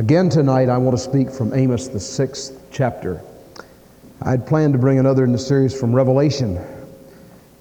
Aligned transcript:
Again 0.00 0.30
tonight, 0.30 0.70
I 0.70 0.78
want 0.78 0.96
to 0.96 1.02
speak 1.02 1.30
from 1.30 1.52
Amos, 1.52 1.88
the 1.88 2.00
sixth 2.00 2.58
chapter. 2.72 3.20
I 4.22 4.30
had 4.30 4.46
planned 4.46 4.72
to 4.72 4.78
bring 4.78 4.98
another 4.98 5.24
in 5.24 5.32
the 5.32 5.38
series 5.38 5.78
from 5.78 5.94
Revelation, 5.94 6.58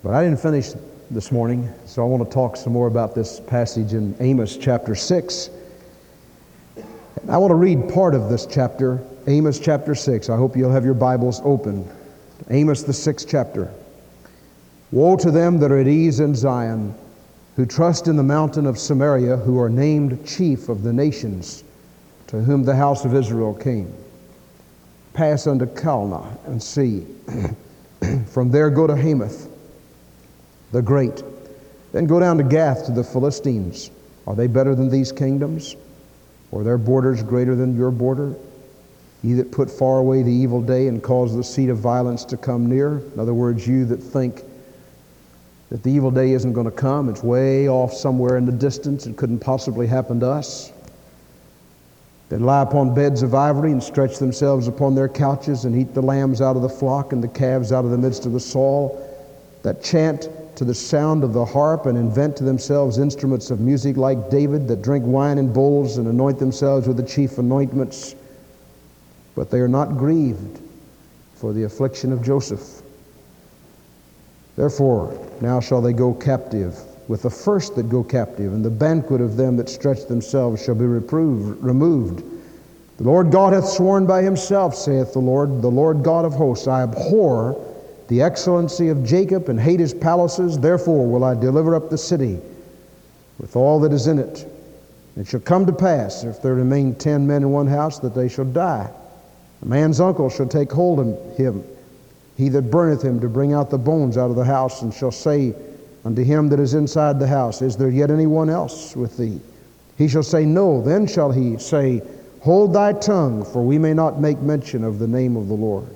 but 0.06 0.14
I 0.14 0.24
didn't 0.24 0.40
finish 0.40 0.70
this 1.12 1.34
morning, 1.34 1.70
so 1.86 2.02
I 2.02 2.06
want 2.06 2.24
to 2.24 2.34
talk 2.34 2.56
some 2.56 2.72
more 2.72 2.88
about 2.88 3.14
this 3.14 3.42
passage 3.42 3.92
in 3.92 4.16
Amos 4.22 4.56
chapter 4.56 4.96
6. 4.96 5.50
I 7.28 7.38
want 7.38 7.52
to 7.52 7.56
read 7.56 7.90
part 7.90 8.16
of 8.16 8.30
this 8.30 8.46
chapter, 8.46 9.04
Amos 9.28 9.60
chapter 9.60 9.94
6. 9.94 10.30
I 10.30 10.38
hope 10.38 10.56
you'll 10.56 10.72
have 10.72 10.86
your 10.86 10.94
Bibles 10.94 11.42
open. 11.44 11.86
Amos, 12.50 12.84
the 12.84 12.94
sixth 12.94 13.28
chapter. 13.28 13.70
Woe 14.94 15.18
to 15.18 15.30
them 15.30 15.60
that 15.60 15.74
are 15.74 15.80
at 15.80 15.88
ease 15.90 16.22
in 16.22 16.34
Zion, 16.36 16.96
who 17.58 17.66
trust 17.66 18.08
in 18.08 18.16
the 18.16 18.24
mountain 18.24 18.66
of 18.66 18.80
Samaria, 18.80 19.36
who 19.36 19.60
are 19.60 19.70
named 19.70 20.26
chief 20.26 20.70
of 20.70 20.84
the 20.84 20.94
nations, 20.94 21.66
to 22.30 22.40
whom 22.40 22.64
the 22.64 22.76
house 22.76 23.06
of 23.06 23.16
Israel 23.16 23.56
came. 23.56 23.92
Pass 25.14 25.48
unto 25.48 25.66
Calneh 25.66 26.46
and 26.46 26.62
see. 26.62 27.08
From 28.28 28.52
there 28.52 28.70
go 28.70 28.86
to 28.86 28.96
Hamath, 28.96 29.48
the 30.72 30.82
great. 30.82 31.24
Then 31.92 32.06
go 32.06 32.20
down 32.20 32.38
to 32.38 32.44
Gath 32.44 32.86
to 32.86 32.92
the 32.92 33.04
Philistines. 33.04 33.90
Are 34.28 34.36
they 34.36 34.46
better 34.46 34.76
than 34.76 34.90
these 34.90 35.12
kingdoms? 35.12 35.76
Or 36.52 36.64
their 36.64 36.78
borders 36.78 37.24
greater 37.24 37.56
than 37.56 37.76
your 37.76 37.90
border? 37.90 38.36
Ye 39.24 39.34
that 39.34 39.52
put 39.52 39.70
far 39.72 39.98
away 39.98 40.22
the 40.22 40.32
evil 40.32 40.62
day 40.62 40.88
and 40.88 41.02
cause 41.02 41.36
the 41.36 41.44
seat 41.44 41.70
of 41.70 41.80
violence 41.80 42.26
to 42.26 42.38
come 42.38 42.68
near. 42.68 43.00
In 43.00 43.20
other 43.20 43.34
words, 43.34 43.68
you 43.68 43.86
that 43.86 43.98
think 43.98 44.44
that 45.70 45.82
the 45.82 45.92
evil 45.92 46.12
day 46.12 46.34
isn't 46.34 46.54
going 46.54 46.66
to 46.66 46.72
come, 46.72 47.10
it's 47.10 47.24
way 47.24 47.68
off 47.68 47.92
somewhere 47.92 48.38
in 48.38 48.46
the 48.46 48.52
distance, 48.52 49.08
it 49.08 49.18
couldn't 49.18 49.40
possibly 49.40 49.88
happen 49.88 50.20
to 50.20 50.28
us. 50.28 50.72
That 52.30 52.42
lie 52.42 52.62
upon 52.62 52.94
beds 52.94 53.24
of 53.24 53.34
ivory 53.34 53.72
and 53.72 53.82
stretch 53.82 54.20
themselves 54.20 54.68
upon 54.68 54.94
their 54.94 55.10
couches 55.10 55.66
and 55.66 55.76
eat 55.76 55.96
the 55.96 56.02
lambs 56.02 56.42
out 56.42 56.56
of 56.56 56.62
the 56.62 56.70
flock 56.70 57.12
and 57.12 57.24
the 57.24 57.28
calves 57.28 57.72
out 57.72 57.86
of 57.86 57.92
the 57.92 57.98
midst 57.98 58.28
of 58.28 58.34
the 58.34 58.40
stall. 58.40 59.04
That 59.64 59.84
chant 59.84 60.30
to 60.56 60.64
the 60.64 60.76
sound 60.76 61.24
of 61.24 61.34
the 61.34 61.46
harp 61.46 61.88
and 61.88 61.98
invent 61.98 62.38
to 62.38 62.44
themselves 62.44 63.00
instruments 63.00 63.50
of 63.50 63.60
music 63.60 63.98
like 63.98 64.30
David, 64.30 64.68
that 64.68 64.84
drink 64.84 65.06
wine 65.06 65.40
in 65.40 65.52
bowls 65.52 65.98
and 65.98 66.08
anoint 66.08 66.38
themselves 66.38 66.88
with 66.88 66.98
the 66.98 67.04
chief 67.04 67.40
anointments. 67.40 68.16
But 69.36 69.50
they 69.50 69.60
are 69.60 69.68
not 69.68 69.98
grieved 69.98 70.62
for 71.34 71.52
the 71.52 71.64
affliction 71.64 72.12
of 72.12 72.22
Joseph. 72.22 72.82
Therefore, 74.56 75.18
now 75.42 75.60
shall 75.62 75.82
they 75.82 75.94
go 75.94 76.14
captive 76.14 76.78
with 77.10 77.24
the 77.24 77.30
first 77.30 77.76
that 77.76 77.90
go 77.90 78.04
captive, 78.04 78.54
and 78.54 78.64
the 78.64 78.70
banquet 78.70 79.20
of 79.20 79.36
them 79.36 79.58
that 79.58 79.68
stretch 79.68 80.06
themselves 80.06 80.64
shall 80.64 80.76
be 80.76 80.86
reproved, 80.86 81.62
removed. 81.62 82.24
The 82.98 83.04
Lord 83.04 83.32
God 83.32 83.52
hath 83.52 83.68
sworn 83.68 84.06
by 84.06 84.22
himself, 84.22 84.76
saith 84.76 85.14
the 85.14 85.20
Lord, 85.20 85.64
the 85.64 85.72
Lord 85.72 86.04
God 86.04 86.24
of 86.24 86.34
hosts, 86.34 86.68
I 86.68 86.84
abhor 86.84 87.60
the 88.10 88.22
excellency 88.22 88.90
of 88.90 89.04
Jacob 89.04 89.50
and 89.50 89.60
hate 89.60 89.80
his 89.80 89.92
palaces, 89.92 90.60
therefore 90.60 91.08
will 91.08 91.24
I 91.24 91.34
deliver 91.34 91.76
up 91.76 91.90
the 91.90 91.98
city 91.98 92.40
with 93.40 93.56
all 93.56 93.80
that 93.80 93.92
is 93.92 94.06
in 94.06 94.20
it. 94.20 94.46
It 95.18 95.28
shall 95.28 95.40
come 95.40 95.66
to 95.66 95.74
pass, 95.74 96.24
if 96.24 96.44
there 96.44 96.54
remain 96.54 96.94
ten 96.94 97.26
men 97.26 97.42
in 97.42 97.50
one 97.50 97.68
house, 97.68 97.98
that 98.00 98.14
they 98.14 98.30
shall 98.30 98.46
die. 98.46 98.88
A 99.64 99.66
man's 99.66 100.00
uncle 100.00 100.30
shall 100.30 100.48
take 100.48 100.72
hold 100.72 101.00
of 101.00 101.38
him 101.38 101.64
he 102.40 102.48
that 102.48 102.72
burneth 102.72 103.02
him 103.02 103.20
to 103.20 103.28
bring 103.28 103.52
out 103.52 103.70
the 103.70 103.78
bones 103.78 104.18
out 104.18 104.30
of 104.30 104.38
the 104.38 104.46
house, 104.46 104.82
and 104.82 104.94
shall 104.94 105.12
say 105.12 105.54
unto 106.06 106.24
him 106.24 106.50
that 106.50 106.60
is 106.60 106.74
inside 106.74 107.20
the 107.20 107.28
house, 107.28 107.62
Is 107.62 107.76
there 107.76 107.90
yet 107.90 108.12
any 108.12 108.28
one 108.28 108.50
else 108.50 108.96
with 108.96 109.18
thee? 109.18 109.40
He 109.98 110.08
shall 110.08 110.24
say, 110.24 110.46
No. 110.46 110.82
Then 110.82 111.06
shall 111.08 111.32
he 111.32 111.58
say, 111.58 112.02
Hold 112.42 112.74
thy 112.74 112.94
tongue, 112.94 113.44
for 113.44 113.62
we 113.62 113.78
may 113.78 113.94
not 113.94 114.22
make 114.22 114.40
mention 114.40 114.84
of 114.84 114.98
the 114.98 115.08
name 115.08 115.36
of 115.36 115.50
the 115.50 115.54
Lord. 115.54 115.90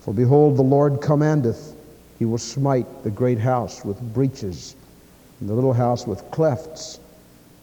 For 0.00 0.12
behold, 0.12 0.56
the 0.56 0.62
Lord 0.62 1.00
commandeth, 1.00 1.74
he 2.18 2.24
will 2.24 2.38
smite 2.38 3.04
the 3.04 3.10
great 3.10 3.38
house 3.38 3.84
with 3.84 4.00
breaches, 4.12 4.74
and 5.38 5.48
the 5.48 5.54
little 5.54 5.72
house 5.72 6.06
with 6.06 6.28
clefts. 6.32 6.98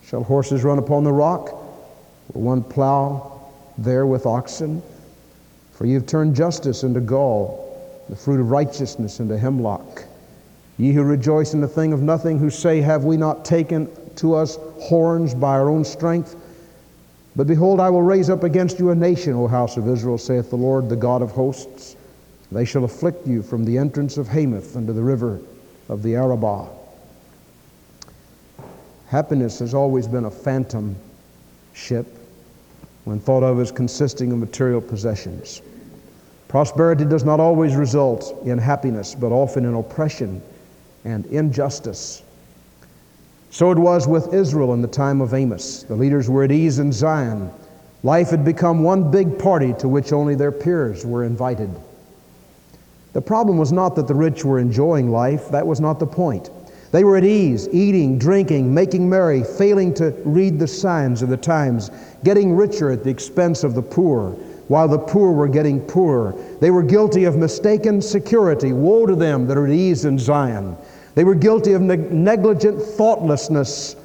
Shall 0.05 0.23
horses 0.23 0.63
run 0.63 0.79
upon 0.79 1.03
the 1.03 1.11
rock? 1.11 1.51
Will 2.33 2.41
one 2.41 2.63
plow 2.63 3.41
there 3.77 4.05
with 4.05 4.25
oxen? 4.25 4.81
For 5.73 5.85
you 5.85 5.95
have 5.95 6.07
turned 6.07 6.35
justice 6.35 6.83
into 6.83 7.01
gall, 7.01 8.05
the 8.07 8.15
fruit 8.15 8.39
of 8.39 8.49
righteousness 8.49 9.19
into 9.19 9.37
hemlock. 9.37 10.05
Ye 10.77 10.91
who 10.91 11.03
rejoice 11.03 11.53
in 11.53 11.61
the 11.61 11.67
thing 11.67 11.91
of 11.91 12.01
nothing, 12.01 12.37
who 12.37 12.49
say, 12.49 12.81
Have 12.81 13.03
we 13.03 13.17
not 13.17 13.43
taken 13.43 13.89
to 14.17 14.35
us 14.35 14.57
horns 14.79 15.33
by 15.33 15.53
our 15.57 15.69
own 15.69 15.83
strength? 15.83 16.35
But 17.35 17.47
behold, 17.47 17.79
I 17.79 17.89
will 17.89 18.01
raise 18.01 18.29
up 18.29 18.43
against 18.43 18.79
you 18.79 18.91
a 18.91 18.95
nation, 18.95 19.33
O 19.33 19.47
house 19.47 19.77
of 19.77 19.87
Israel, 19.87 20.17
saith 20.17 20.49
the 20.49 20.55
Lord, 20.55 20.89
the 20.89 20.95
God 20.95 21.21
of 21.21 21.31
hosts. 21.31 21.95
They 22.51 22.65
shall 22.65 22.83
afflict 22.83 23.27
you 23.27 23.41
from 23.41 23.65
the 23.65 23.77
entrance 23.77 24.17
of 24.17 24.27
Hamath 24.27 24.75
unto 24.75 24.93
the 24.93 25.01
river 25.01 25.39
of 25.89 26.03
the 26.03 26.15
Arabah. 26.15 26.69
Happiness 29.07 29.59
has 29.59 29.73
always 29.73 30.07
been 30.07 30.25
a 30.25 30.31
phantom 30.31 30.95
ship 31.73 32.05
when 33.05 33.19
thought 33.19 33.43
of 33.43 33.59
as 33.59 33.71
consisting 33.71 34.31
of 34.31 34.37
material 34.37 34.81
possessions. 34.81 35.61
Prosperity 36.47 37.05
does 37.05 37.23
not 37.23 37.39
always 37.39 37.75
result 37.75 38.35
in 38.45 38.57
happiness, 38.57 39.15
but 39.15 39.31
often 39.31 39.65
in 39.65 39.73
oppression 39.73 40.41
and 41.07 41.25
injustice. 41.27 42.21
So 43.49 43.71
it 43.71 43.77
was 43.77 44.07
with 44.07 44.33
Israel 44.33 44.73
in 44.73 44.81
the 44.81 44.89
time 44.89 45.21
of 45.21 45.33
Amos. 45.33 45.83
The 45.83 45.95
leaders 45.95 46.29
were 46.29 46.43
at 46.43 46.51
ease 46.51 46.79
in 46.79 46.91
Zion. 46.91 47.49
Life 48.03 48.29
had 48.29 48.43
become 48.43 48.83
one 48.83 49.09
big 49.09 49.39
party 49.39 49.73
to 49.79 49.87
which 49.87 50.11
only 50.11 50.35
their 50.35 50.51
peers 50.51 51.05
were 51.05 51.23
invited. 51.23 51.69
The 53.13 53.21
problem 53.21 53.57
was 53.57 53.71
not 53.71 53.95
that 53.95 54.07
the 54.07 54.13
rich 54.13 54.43
were 54.43 54.59
enjoying 54.59 55.09
life, 55.09 55.49
that 55.49 55.65
was 55.65 55.79
not 55.79 55.97
the 55.97 56.05
point. 56.05 56.51
They 56.91 57.03
were 57.05 57.17
at 57.17 57.23
ease, 57.23 57.67
eating, 57.71 58.19
drinking, 58.19 58.73
making 58.73 59.09
merry, 59.09 59.43
failing 59.43 59.93
to 59.95 60.11
read 60.25 60.59
the 60.59 60.67
signs 60.67 61.21
of 61.21 61.29
the 61.29 61.37
times, 61.37 61.89
getting 62.23 62.55
richer 62.55 62.91
at 62.91 63.03
the 63.03 63.09
expense 63.09 63.63
of 63.63 63.75
the 63.75 63.81
poor, 63.81 64.31
while 64.67 64.87
the 64.87 64.99
poor 64.99 65.31
were 65.31 65.47
getting 65.47 65.81
poorer. 65.81 66.35
They 66.59 66.69
were 66.69 66.83
guilty 66.83 67.23
of 67.23 67.37
mistaken 67.37 68.01
security. 68.01 68.73
Woe 68.73 69.05
to 69.05 69.15
them 69.15 69.47
that 69.47 69.57
are 69.57 69.65
at 69.65 69.71
ease 69.71 70.05
in 70.05 70.19
Zion. 70.19 70.77
They 71.17 71.23
were 71.23 71.33
guilty 71.33 71.73
of 71.73 71.81
neg- 71.81 72.11
negligent 72.11 72.79
thoughtlessness. 72.79 73.95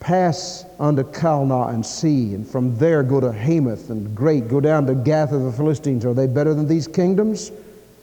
Pass 0.00 0.64
unto 0.80 1.04
Calneh 1.04 1.72
and 1.72 1.86
see, 1.86 2.34
and 2.34 2.44
from 2.44 2.76
there 2.76 3.04
go 3.04 3.20
to 3.20 3.30
Hamath 3.32 3.90
and 3.90 4.16
great, 4.16 4.48
go 4.48 4.58
down 4.60 4.86
to 4.86 4.96
Gath 4.96 5.30
of 5.30 5.44
the 5.44 5.52
Philistines. 5.52 6.04
Are 6.04 6.12
they 6.12 6.26
better 6.26 6.54
than 6.54 6.66
these 6.66 6.88
kingdoms? 6.88 7.52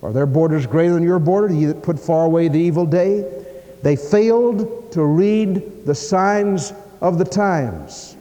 Are 0.01 0.13
their 0.13 0.25
borders 0.25 0.65
greater 0.65 0.93
than 0.93 1.03
your 1.03 1.19
border? 1.19 1.53
Ye 1.53 1.65
that 1.65 1.83
put 1.83 1.99
far 1.99 2.23
away 2.23 2.47
the 2.47 2.57
evil 2.57 2.85
day? 2.85 3.43
They 3.83 3.97
failed 3.97 4.93
to 4.93 5.03
read 5.03 5.85
the 5.85 5.93
signs 5.93 6.71
of 7.01 7.17
the 7.17 7.25
times. 7.25 8.15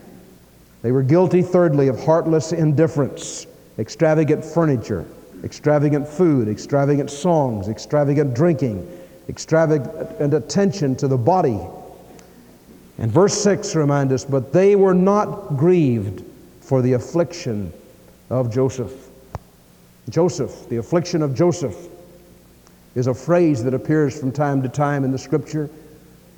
They 0.82 0.90
were 0.90 1.04
guilty, 1.04 1.42
thirdly, 1.42 1.86
of 1.86 2.04
heartless 2.04 2.50
indifference, 2.52 3.46
extravagant 3.78 4.44
furniture, 4.44 5.04
extravagant 5.44 6.06
food, 6.06 6.48
extravagant 6.48 7.10
songs, 7.10 7.68
extravagant 7.68 8.34
drinking, 8.34 8.88
extravagant 9.28 10.34
attention 10.34 10.96
to 10.96 11.08
the 11.08 11.18
body. 11.18 11.60
And 12.98 13.10
verse 13.10 13.34
6 13.42 13.74
reminds 13.76 14.12
us, 14.12 14.24
but 14.24 14.52
they 14.52 14.76
were 14.76 14.94
not 14.94 15.56
grieved 15.56 16.24
for 16.60 16.82
the 16.82 16.94
affliction 16.94 17.72
of 18.30 18.52
Joseph. 18.52 19.08
Joseph, 20.08 20.68
the 20.68 20.76
affliction 20.76 21.22
of 21.22 21.34
Joseph, 21.34 21.76
is 22.94 23.06
a 23.06 23.14
phrase 23.14 23.62
that 23.64 23.74
appears 23.74 24.18
from 24.18 24.32
time 24.32 24.62
to 24.62 24.68
time 24.68 25.04
in 25.04 25.12
the 25.12 25.18
scripture 25.18 25.68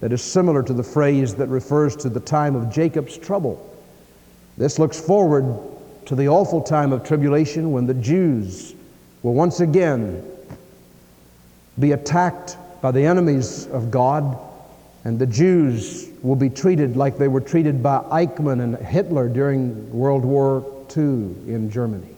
that 0.00 0.12
is 0.12 0.22
similar 0.22 0.62
to 0.62 0.72
the 0.72 0.82
phrase 0.82 1.34
that 1.36 1.48
refers 1.48 1.94
to 1.96 2.08
the 2.08 2.20
time 2.20 2.56
of 2.56 2.72
Jacob's 2.72 3.16
trouble. 3.16 3.64
This 4.56 4.78
looks 4.78 5.00
forward 5.00 5.56
to 6.06 6.16
the 6.16 6.28
awful 6.28 6.62
time 6.62 6.92
of 6.92 7.04
tribulation 7.04 7.70
when 7.70 7.86
the 7.86 7.94
Jews 7.94 8.74
will 9.22 9.34
once 9.34 9.60
again 9.60 10.24
be 11.78 11.92
attacked 11.92 12.56
by 12.80 12.90
the 12.90 13.04
enemies 13.04 13.66
of 13.68 13.90
God, 13.90 14.38
and 15.04 15.18
the 15.18 15.26
Jews 15.26 16.08
will 16.22 16.36
be 16.36 16.50
treated 16.50 16.96
like 16.96 17.18
they 17.18 17.28
were 17.28 17.40
treated 17.40 17.82
by 17.82 17.98
Eichmann 18.10 18.62
and 18.62 18.76
Hitler 18.76 19.28
during 19.28 19.92
World 19.92 20.24
War 20.24 20.64
II 20.96 21.04
in 21.04 21.70
Germany. 21.70 22.14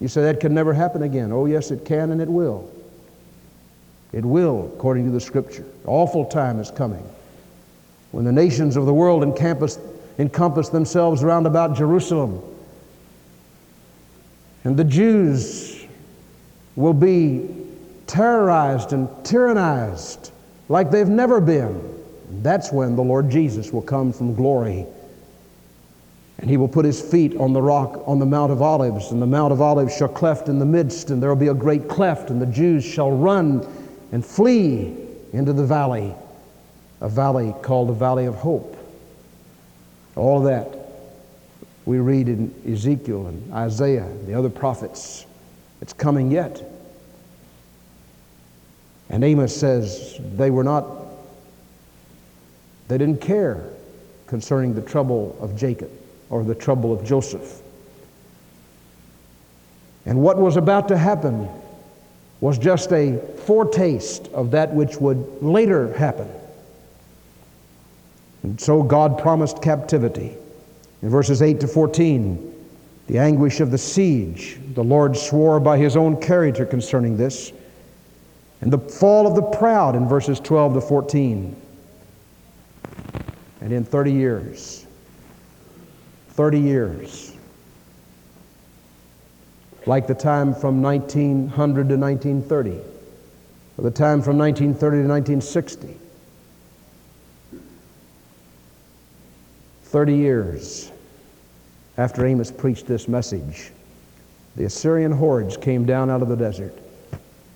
You 0.00 0.08
say 0.08 0.22
that 0.22 0.40
can 0.40 0.52
never 0.54 0.74
happen 0.74 1.02
again. 1.02 1.32
Oh, 1.32 1.46
yes, 1.46 1.70
it 1.70 1.84
can 1.84 2.10
and 2.10 2.20
it 2.20 2.28
will. 2.28 2.70
It 4.12 4.24
will, 4.24 4.70
according 4.74 5.06
to 5.06 5.10
the 5.10 5.20
scripture. 5.20 5.64
Awful 5.86 6.26
time 6.26 6.60
is 6.60 6.70
coming 6.70 7.04
when 8.14 8.24
the 8.24 8.32
nations 8.32 8.76
of 8.76 8.86
the 8.86 8.94
world 8.94 9.24
encompass, 9.24 9.76
encompass 10.20 10.68
themselves 10.68 11.24
round 11.24 11.48
about 11.48 11.76
Jerusalem. 11.76 12.40
And 14.62 14.76
the 14.76 14.84
Jews 14.84 15.73
will 16.76 16.94
be 16.94 17.48
terrorized 18.06 18.92
and 18.92 19.08
tyrannized 19.24 20.30
like 20.68 20.90
they've 20.90 21.08
never 21.08 21.40
been. 21.40 21.80
That's 22.42 22.72
when 22.72 22.96
the 22.96 23.02
Lord 23.02 23.30
Jesus 23.30 23.72
will 23.72 23.82
come 23.82 24.12
from 24.12 24.34
glory 24.34 24.86
And 26.38 26.50
he 26.50 26.56
will 26.56 26.68
put 26.68 26.84
his 26.84 27.00
feet 27.00 27.36
on 27.36 27.52
the 27.52 27.62
rock 27.62 28.02
on 28.06 28.18
the 28.18 28.26
Mount 28.26 28.50
of 28.50 28.60
Olives, 28.60 29.12
and 29.12 29.22
the 29.22 29.26
Mount 29.26 29.52
of 29.52 29.60
Olives 29.60 29.96
shall 29.96 30.08
cleft 30.08 30.48
in 30.48 30.58
the 30.58 30.66
midst, 30.66 31.10
and 31.10 31.22
there 31.22 31.28
will 31.28 31.36
be 31.36 31.48
a 31.48 31.54
great 31.54 31.88
cleft, 31.88 32.30
and 32.30 32.42
the 32.42 32.46
Jews 32.46 32.84
shall 32.84 33.12
run 33.12 33.66
and 34.12 34.24
flee 34.24 34.96
into 35.32 35.52
the 35.52 35.64
valley, 35.64 36.12
a 37.00 37.08
valley 37.08 37.54
called 37.62 37.88
the 37.88 37.94
Valley 37.94 38.26
of 38.26 38.34
Hope. 38.34 38.76
All 40.16 40.38
of 40.38 40.44
that 40.44 40.78
we 41.86 41.98
read 41.98 42.28
in 42.28 42.54
Ezekiel 42.66 43.26
and 43.26 43.52
Isaiah, 43.52 44.08
the 44.26 44.34
other 44.34 44.50
prophets. 44.50 45.26
It's 45.84 45.92
coming 45.92 46.30
yet. 46.30 46.64
And 49.10 49.22
Amos 49.22 49.54
says 49.54 50.18
they 50.34 50.50
were 50.50 50.64
not, 50.64 50.86
they 52.88 52.96
didn't 52.96 53.20
care 53.20 53.68
concerning 54.26 54.74
the 54.74 54.80
trouble 54.80 55.36
of 55.42 55.54
Jacob 55.54 55.90
or 56.30 56.42
the 56.42 56.54
trouble 56.54 56.90
of 56.90 57.04
Joseph. 57.04 57.60
And 60.06 60.22
what 60.22 60.38
was 60.38 60.56
about 60.56 60.88
to 60.88 60.96
happen 60.96 61.50
was 62.40 62.56
just 62.58 62.90
a 62.90 63.18
foretaste 63.44 64.28
of 64.28 64.52
that 64.52 64.72
which 64.72 64.96
would 64.96 65.42
later 65.42 65.92
happen. 65.98 66.30
And 68.42 68.58
so 68.58 68.82
God 68.82 69.18
promised 69.18 69.60
captivity. 69.60 70.32
In 71.02 71.10
verses 71.10 71.42
8 71.42 71.60
to 71.60 71.68
14, 71.68 72.53
the 73.06 73.18
anguish 73.18 73.60
of 73.60 73.70
the 73.70 73.78
siege, 73.78 74.58
the 74.74 74.82
Lord 74.82 75.16
swore 75.16 75.60
by 75.60 75.76
his 75.76 75.96
own 75.96 76.20
character 76.20 76.64
concerning 76.64 77.16
this, 77.16 77.52
and 78.60 78.72
the 78.72 78.78
fall 78.78 79.26
of 79.26 79.34
the 79.34 79.42
proud 79.42 79.94
in 79.94 80.08
verses 80.08 80.40
12 80.40 80.74
to 80.74 80.80
14. 80.80 81.56
And 83.60 83.72
in 83.72 83.84
30 83.84 84.12
years, 84.12 84.86
30 86.30 86.60
years, 86.60 87.32
like 89.86 90.06
the 90.06 90.14
time 90.14 90.54
from 90.54 90.80
1900 90.80 91.88
to 91.90 91.96
1930, 91.96 92.70
or 93.76 93.84
the 93.84 93.90
time 93.90 94.22
from 94.22 94.38
1930 94.38 95.02
to 95.02 95.08
1960. 95.08 95.98
30 99.84 100.16
years 100.16 100.90
after 101.96 102.26
Amos 102.26 102.50
preached 102.50 102.86
this 102.86 103.08
message, 103.08 103.70
the 104.56 104.64
Assyrian 104.64 105.12
hordes 105.12 105.56
came 105.56 105.84
down 105.84 106.10
out 106.10 106.22
of 106.22 106.28
the 106.28 106.36
desert 106.36 106.76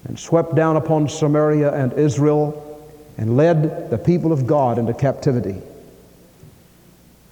and 0.05 0.19
swept 0.19 0.55
down 0.55 0.77
upon 0.77 1.09
Samaria 1.09 1.73
and 1.75 1.93
Israel 1.95 2.65
and 3.19 3.37
led 3.37 3.91
the 3.91 3.99
people 3.99 4.33
of 4.33 4.47
God 4.47 4.79
into 4.79 4.95
captivity. 4.95 5.61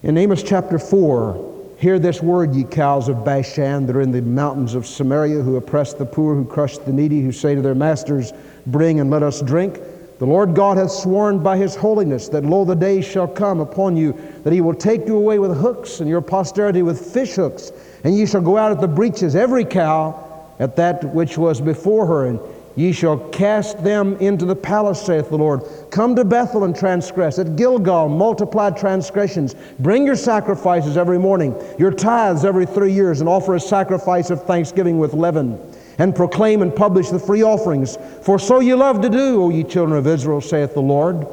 In 0.03 0.17
Amos 0.17 0.43
chapter 0.43 0.77
4, 0.77 1.55
Hear 1.77 1.99
this 1.99 2.23
word, 2.23 2.55
ye 2.55 2.63
cows 2.63 3.07
of 3.07 3.23
Bashan 3.23 3.85
that 3.85 3.95
are 3.95 4.01
in 4.01 4.11
the 4.11 4.21
mountains 4.21 4.73
of 4.73 4.87
Samaria, 4.87 5.41
who 5.41 5.57
oppress 5.57 5.93
the 5.93 6.07
poor, 6.07 6.33
who 6.33 6.43
crush 6.43 6.79
the 6.79 6.91
needy, 6.91 7.21
who 7.21 7.31
say 7.31 7.53
to 7.53 7.61
their 7.61 7.75
masters, 7.75 8.33
Bring 8.65 8.99
and 8.99 9.11
let 9.11 9.21
us 9.21 9.41
drink. 9.41 9.79
The 10.19 10.25
Lord 10.25 10.55
God 10.55 10.77
hath 10.77 10.91
sworn 10.91 11.43
by 11.43 11.57
his 11.57 11.75
holiness 11.75 12.27
that, 12.29 12.43
lo, 12.43 12.65
the 12.65 12.75
days 12.75 13.05
shall 13.05 13.27
come 13.27 13.59
upon 13.59 13.95
you, 13.95 14.17
that 14.43 14.53
he 14.53 14.61
will 14.61 14.73
take 14.73 15.05
you 15.05 15.15
away 15.15 15.37
with 15.37 15.55
hooks, 15.57 15.99
and 15.99 16.09
your 16.09 16.21
posterity 16.21 16.81
with 16.81 17.13
fish 17.13 17.35
hooks, 17.35 17.71
and 18.03 18.17
ye 18.17 18.25
shall 18.25 18.41
go 18.41 18.57
out 18.57 18.71
at 18.71 18.81
the 18.81 18.87
breaches, 18.87 19.35
every 19.35 19.63
cow 19.63 20.23
at 20.59 20.75
that 20.75 21.03
which 21.13 21.37
was 21.37 21.61
before 21.61 22.07
her, 22.07 22.25
and 22.25 22.39
Ye 22.77 22.91
shall 22.91 23.17
cast 23.29 23.83
them 23.83 24.15
into 24.17 24.45
the 24.45 24.55
palace, 24.55 25.01
saith 25.01 25.29
the 25.29 25.37
Lord. 25.37 25.63
Come 25.89 26.15
to 26.15 26.23
Bethel 26.23 26.63
and 26.63 26.75
transgress. 26.75 27.39
At 27.39 27.55
Gilgal, 27.55 28.07
multiply 28.07 28.69
transgressions. 28.69 29.55
Bring 29.79 30.05
your 30.05 30.15
sacrifices 30.15 30.95
every 30.95 31.17
morning, 31.17 31.55
your 31.79 31.89
tithes 31.89 32.45
every 32.45 32.67
three 32.67 32.93
years, 32.93 33.19
and 33.19 33.27
offer 33.27 33.55
a 33.55 33.59
sacrifice 33.59 34.29
of 34.29 34.43
thanksgiving 34.43 34.99
with 34.99 35.15
leaven. 35.15 35.59
And 35.97 36.15
proclaim 36.15 36.61
and 36.61 36.75
publish 36.75 37.09
the 37.09 37.19
free 37.19 37.43
offerings. 37.43 37.97
For 38.21 38.37
so 38.37 38.59
ye 38.59 38.73
love 38.75 39.01
to 39.01 39.09
do, 39.09 39.43
O 39.43 39.49
ye 39.49 39.63
children 39.63 39.97
of 39.97 40.05
Israel, 40.05 40.41
saith 40.41 40.73
the 40.73 40.81
Lord. 40.81 41.27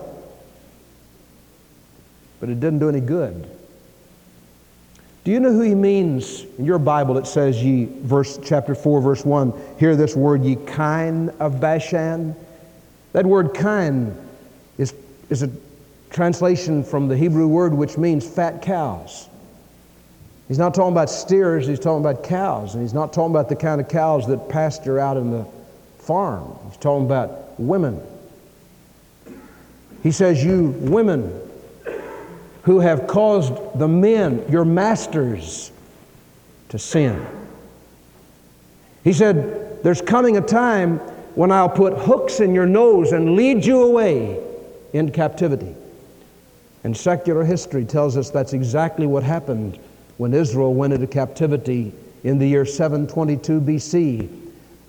But 2.40 2.48
it 2.48 2.60
didn't 2.60 2.78
do 2.78 2.88
any 2.88 3.00
good. 3.00 3.48
Do 5.24 5.30
you 5.30 5.40
know 5.40 5.52
who 5.52 5.62
he 5.62 5.74
means? 5.74 6.44
In 6.58 6.66
your 6.66 6.78
Bible 6.78 7.16
it 7.16 7.26
says 7.26 7.62
ye, 7.62 7.86
verse 7.86 8.38
chapter 8.44 8.74
4, 8.74 9.00
verse 9.00 9.24
1, 9.24 9.54
hear 9.78 9.96
this 9.96 10.14
word, 10.14 10.44
ye 10.44 10.56
kine 10.56 11.30
of 11.40 11.60
Bashan. 11.60 12.36
That 13.12 13.24
word 13.24 13.54
kine 13.54 14.14
is, 14.76 14.94
is 15.30 15.42
a 15.42 15.50
translation 16.10 16.84
from 16.84 17.08
the 17.08 17.16
Hebrew 17.16 17.48
word 17.48 17.72
which 17.72 17.96
means 17.96 18.26
fat 18.28 18.60
cows. 18.60 19.28
He's 20.48 20.58
not 20.58 20.74
talking 20.74 20.92
about 20.92 21.08
steers, 21.08 21.66
he's 21.66 21.78
talking 21.78 22.04
about 22.04 22.22
cows. 22.24 22.74
And 22.74 22.82
he's 22.82 22.92
not 22.92 23.12
talking 23.12 23.30
about 23.30 23.48
the 23.48 23.56
kind 23.56 23.80
of 23.80 23.88
cows 23.88 24.26
that 24.26 24.48
pasture 24.48 24.98
out 24.98 25.16
in 25.16 25.30
the 25.30 25.46
farm. 25.98 26.58
He's 26.68 26.76
talking 26.76 27.06
about 27.06 27.58
women. 27.58 28.00
He 30.02 30.10
says, 30.10 30.44
You 30.44 30.68
women 30.80 31.40
who 32.64 32.80
have 32.80 33.06
caused 33.06 33.54
the 33.78 33.88
men, 33.88 34.44
your 34.50 34.64
masters, 34.64 35.72
to 36.68 36.78
sin. 36.78 37.26
He 39.02 39.14
said, 39.14 39.82
There's 39.82 40.02
coming 40.02 40.36
a 40.36 40.42
time 40.42 40.98
when 41.36 41.50
I'll 41.50 41.70
put 41.70 41.94
hooks 41.94 42.40
in 42.40 42.54
your 42.54 42.66
nose 42.66 43.12
and 43.12 43.34
lead 43.34 43.64
you 43.64 43.82
away 43.82 44.42
in 44.92 45.10
captivity. 45.10 45.74
And 46.84 46.94
secular 46.94 47.44
history 47.44 47.86
tells 47.86 48.18
us 48.18 48.28
that's 48.28 48.52
exactly 48.52 49.06
what 49.06 49.22
happened 49.22 49.78
when 50.16 50.34
Israel 50.34 50.74
went 50.74 50.92
into 50.92 51.06
captivity 51.06 51.92
in 52.22 52.38
the 52.38 52.46
year 52.46 52.64
722 52.64 53.60
BC. 53.60 54.40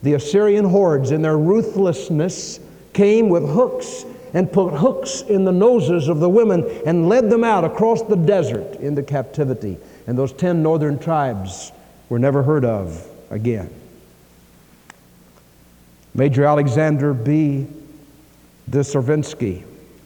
The 0.04 0.14
Assyrian 0.14 0.66
hordes, 0.66 1.12
in 1.12 1.22
their 1.22 1.38
ruthlessness, 1.38 2.60
came 2.94 3.30
with 3.30 3.48
hooks 3.48 4.06
and 4.34 4.52
put 4.52 4.74
hooks 4.74 5.22
in 5.22 5.46
the 5.46 5.52
noses 5.52 6.08
of 6.08 6.20
the 6.20 6.30
women 6.30 6.64
and 6.86 7.10
led 7.10 7.30
them 7.30 7.44
out 7.44 7.64
across 7.64 8.02
the 8.04 8.16
desert 8.16 8.76
into 8.76 9.02
captivity. 9.02 9.78
And 10.08 10.18
those 10.18 10.34
ten 10.34 10.62
northern 10.62 11.00
tribes 11.00 11.72
were 12.10 12.20
never 12.20 12.44
heard 12.44 12.66
of 12.66 13.08
again. 13.30 13.70
Major 16.14 16.46
Alexander 16.46 17.14
B. 17.14 17.68
Dzervinsky 18.70 19.64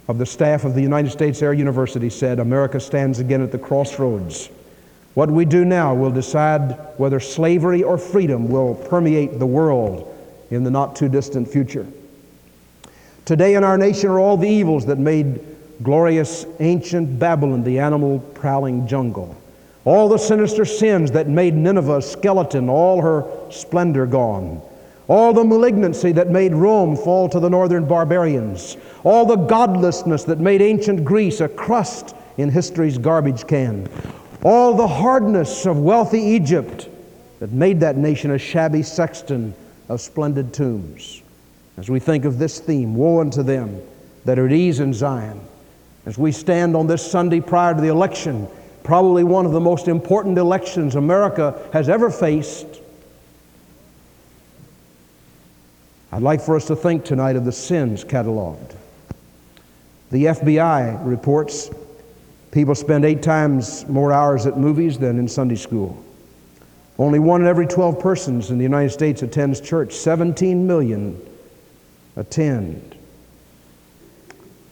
of 0.08 0.18
the 0.18 0.26
staff 0.26 0.66
of 0.66 0.74
the 0.74 0.82
United 0.82 1.12
States 1.12 1.42
Air 1.42 1.54
University 1.54 2.10
said, 2.10 2.40
America 2.40 2.80
stands 2.80 3.20
again 3.20 3.42
at 3.42 3.52
the 3.52 3.60
crossroads. 3.60 4.50
What 5.16 5.32
we 5.32 5.46
do 5.46 5.66
now 5.66 5.94
will 5.94 6.12
decide 6.12 6.78
whether 6.98 7.20
slavery 7.20 7.84
or 7.84 7.98
freedom 7.98 8.50
will 8.50 8.76
permeate 8.76 9.40
the 9.40 9.46
world 9.46 10.16
in 10.52 10.64
the 10.64 10.72
not 10.72 10.96
too 10.96 11.10
distant 11.10 11.48
future. 11.48 11.88
Today 13.26 13.56
in 13.56 13.64
our 13.64 13.78
nation 13.78 14.10
are 14.10 14.20
all 14.20 14.38
the 14.38 14.50
evils 14.50 14.86
that 14.86 14.98
made 14.98 15.40
glorious 15.84 16.46
ancient 16.60 17.20
Babylon 17.20 17.64
the 17.64 17.80
animal 17.80 18.20
prowling 18.20 18.88
jungle. 18.88 19.36
All 19.86 20.10
the 20.10 20.18
sinister 20.18 20.66
sins 20.66 21.12
that 21.12 21.28
made 21.28 21.56
Nineveh 21.56 21.98
a 21.98 22.02
skeleton, 22.02 22.70
all 22.70 23.02
her 23.02 23.26
splendor 23.50 24.06
gone. 24.06 24.62
All 25.08 25.34
the 25.34 25.44
malignancy 25.44 26.12
that 26.12 26.30
made 26.30 26.54
Rome 26.54 26.96
fall 26.96 27.30
to 27.30 27.40
the 27.40 27.50
northern 27.50 27.86
barbarians. 27.86 28.78
All 29.04 29.26
the 29.26 29.36
godlessness 29.38 30.24
that 30.26 30.40
made 30.40 30.62
ancient 30.62 31.04
Greece 31.04 31.42
a 31.42 31.48
crust 31.48 32.16
in 32.38 32.50
history's 32.50 32.98
garbage 32.98 33.48
can. 33.48 33.90
All 34.44 34.74
the 34.74 34.88
hardness 34.88 35.66
of 35.66 35.80
wealthy 35.80 36.22
Egypt 36.22 36.88
that 37.40 37.52
made 37.52 37.82
that 37.82 37.98
nation 37.98 38.32
a 38.32 38.38
shabby 38.38 38.84
sexton 38.84 39.54
of 39.90 40.00
splendid 40.00 40.54
tombs. 40.54 41.22
As 41.78 41.90
we 41.90 42.00
think 42.00 42.26
of 42.26 42.38
this 42.38 42.60
theme, 42.60 42.96
woe 42.96 43.22
unto 43.22 43.44
them 43.44 43.82
that 44.26 44.40
are 44.40 44.46
at 44.46 44.52
ease 44.52 44.80
in 44.80 44.94
Zion, 44.94 45.42
as 46.06 46.18
we 46.18 46.32
stand 46.32 46.76
on 46.76 46.88
this 46.88 47.10
Sunday 47.10 47.40
prior 47.40 47.74
to 47.74 47.82
the 47.82 47.88
election, 47.88 48.48
probably 48.84 49.24
one 49.24 49.46
of 49.46 49.52
the 49.52 49.60
most 49.60 49.88
important 49.88 50.38
elections 50.38 50.96
America 50.96 51.62
has 51.74 51.90
ever 51.90 52.10
faced, 52.10 52.68
I'd 56.12 56.24
like 56.24 56.42
for 56.42 56.56
us 56.56 56.66
to 56.68 56.76
think 56.76 57.06
tonight 57.06 57.36
of 57.36 57.46
the 57.46 57.52
sins 57.52 58.04
cataloged. 58.04 58.76
The 60.12 60.26
FBI 60.26 61.06
reports 61.06 61.70
people 62.52 62.76
spend 62.76 63.06
eight 63.06 63.22
times 63.22 63.88
more 63.88 64.12
hours 64.12 64.46
at 64.46 64.58
movies 64.58 64.98
than 64.98 65.20
in 65.20 65.28
Sunday 65.28 65.56
school. 65.56 66.04
Only 66.98 67.20
one 67.20 67.42
in 67.42 67.48
every 67.48 67.66
12 67.66 68.00
persons 68.00 68.52
in 68.52 68.58
the 68.58 68.64
United 68.64 68.90
States 68.90 69.22
attends 69.22 69.62
church. 69.62 69.94
17 69.94 70.68
million 70.68 71.20
attend. 72.18 72.96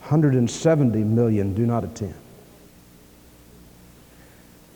170 0.02 1.04
million 1.04 1.54
do 1.54 1.66
not 1.66 1.84
attend. 1.84 2.16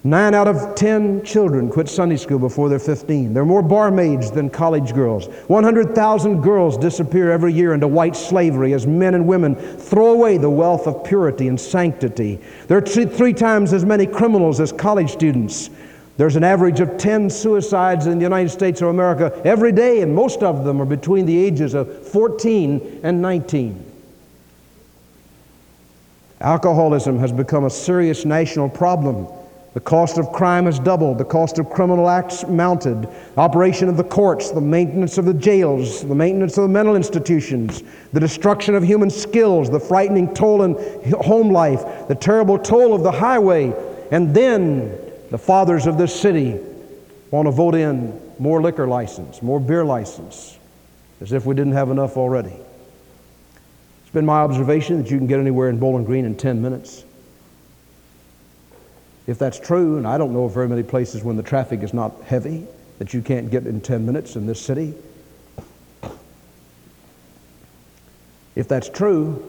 Nine 0.03 0.34
out 0.34 0.48
of 0.48 0.74
ten 0.74 1.24
children 1.24 1.70
quit 1.70 1.88
Sunday 1.88 2.17
school 2.17 2.39
before 2.39 2.70
they're 2.70 2.79
15. 2.79 3.36
There 3.36 3.43
are 3.43 3.46
more 3.46 3.62
barmaids 3.62 4.31
than 4.31 4.50
college 4.50 4.96
girls. 4.96 5.27
100,000 5.48 6.41
girls 6.41 6.75
disappear 6.75 7.29
every 7.31 7.53
year 7.53 7.75
into 7.75 7.88
white 7.88 8.15
slavery 8.15 8.74
as 8.74 8.88
men 8.88 9.13
and 9.13 9.27
women 9.27 9.53
throw 9.55 10.08
away 10.08 10.39
the 10.39 10.50
wealth 10.50 10.88
of 10.88 11.03
purity 11.03 11.48
and 11.48 11.62
sanctity. 11.62 12.39
There 12.67 12.79
are 12.79 12.81
three 12.81 13.34
times 13.34 13.74
as 13.74 13.86
many 13.86 14.08
criminals 14.08 14.60
as 14.60 14.72
college 14.72 15.12
students. 15.12 15.70
There's 16.17 16.36
an 16.36 16.43
average 16.43 16.79
of 16.79 16.98
10 16.98 17.29
suicides 17.29 18.08
in 18.08 18.17
the 18.17 18.24
United 18.24 18.50
States 18.50 18.81
of 18.81 18.88
America 18.88 19.39
every 19.46 19.72
day, 19.72 20.01
and 20.01 20.15
most 20.15 20.41
of 20.41 20.65
them 20.65 20.81
are 20.81 20.86
between 20.86 21.27
the 21.27 21.38
ages 21.38 21.75
of 21.75 22.08
14 22.08 23.01
and 23.03 23.22
19. 23.22 23.86
Alcoholism 26.41 27.20
has 27.20 27.31
become 27.31 27.65
a 27.65 27.70
serious 27.70 28.25
national 28.25 28.67
problem. 28.67 29.27
The 29.74 29.80
cost 29.80 30.18
of 30.18 30.34
crime 30.34 30.66
has 30.66 30.80
doubled, 30.80 31.18
the 31.18 31.24
cost 31.24 31.58
of 31.58 31.70
criminal 31.70 32.10
acts 32.10 32.46
mounted, 32.46 33.08
operation 33.38 33.88
of 33.88 33.96
the 33.96 34.04
courts, 34.04 34.51
the 34.51 34.60
maintenance 34.60 35.18
of 35.18 35.24
the 35.24 35.34
jails, 35.34 36.06
the 36.06 36.13
maintenance 36.13 36.58
of 36.58 36.63
the 36.63 36.70
mental 36.70 36.98
institutions, 36.98 37.82
the 38.12 38.20
destruction 38.20 38.75
of 38.75 38.84
human 38.84 39.10
skills, 39.10 39.70
the 39.70 39.80
frightening 39.80 40.34
toll 40.34 40.63
in 40.63 40.74
home 41.22 41.51
life, 41.51 41.86
the 42.10 42.16
terrible 42.16 42.60
toll 42.60 42.94
of 42.94 43.04
the 43.04 43.12
highway, 43.12 43.74
and 44.12 44.36
then 44.36 44.90
the 45.30 45.38
fathers 45.38 45.88
of 45.88 45.98
this 45.98 46.13
city 46.13 46.60
want 47.32 47.48
to 47.48 47.51
vote 47.51 47.74
in 47.74 48.20
more 48.40 48.62
liquor 48.62 48.88
license, 48.88 49.42
more 49.42 49.62
beer 49.62 49.86
license, 49.86 50.60
as 51.22 51.32
if 51.32 51.46
we 51.46 51.56
didn't 51.56 51.74
have 51.74 51.90
enough 51.90 52.18
already. 52.18 52.58
It's 54.01 54.12
been 54.12 54.25
my 54.25 54.42
observation 54.42 55.01
that 55.01 55.10
you 55.10 55.18
can 55.18 55.28
get 55.28 55.40
anywhere 55.40 55.70
in 55.70 55.80
Bowling 55.80 56.04
Green 56.04 56.25
in 56.25 56.36
10 56.36 56.62
minutes. 56.62 57.06
If 59.28 59.38
that's 59.38 59.60
true, 59.60 59.98
and 59.98 60.08
I 60.08 60.18
don't 60.18 60.34
know 60.34 60.46
of 60.46 60.54
very 60.54 60.68
many 60.68 60.84
places 60.84 61.24
when 61.24 61.38
the 61.38 61.44
traffic 61.44 61.84
is 61.84 61.94
not 61.94 62.13
heavy 62.24 62.66
that 63.00 63.13
you 63.13 63.22
can't 63.22 63.50
get 63.50 63.66
in 63.66 63.82
10 63.82 64.06
minutes 64.06 64.36
in 64.36 64.46
this 64.46 64.62
city. 64.62 64.94
If 68.56 68.68
that's 68.68 68.90
true, 68.90 69.44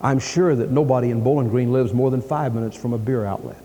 I'm 0.00 0.18
sure 0.18 0.54
that 0.54 0.70
nobody 0.70 1.10
in 1.10 1.22
Bowling 1.22 1.48
Green 1.48 1.72
lives 1.72 1.92
more 1.92 2.10
than 2.10 2.22
five 2.22 2.54
minutes 2.54 2.76
from 2.76 2.92
a 2.92 2.98
beer 2.98 3.24
outlet. 3.24 3.62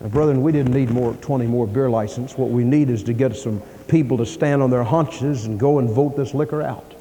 Now, 0.00 0.08
brethren, 0.08 0.42
we 0.42 0.52
didn't 0.52 0.72
need 0.72 0.90
more 0.90 1.14
20 1.14 1.46
more 1.46 1.66
beer 1.66 1.88
license. 1.90 2.36
What 2.36 2.50
we 2.50 2.64
need 2.64 2.90
is 2.90 3.02
to 3.04 3.12
get 3.12 3.36
some 3.36 3.62
people 3.88 4.18
to 4.18 4.26
stand 4.26 4.62
on 4.62 4.70
their 4.70 4.84
haunches 4.84 5.46
and 5.46 5.58
go 5.58 5.78
and 5.78 5.88
vote 5.88 6.16
this 6.16 6.34
liquor 6.34 6.62
out. 6.62 6.93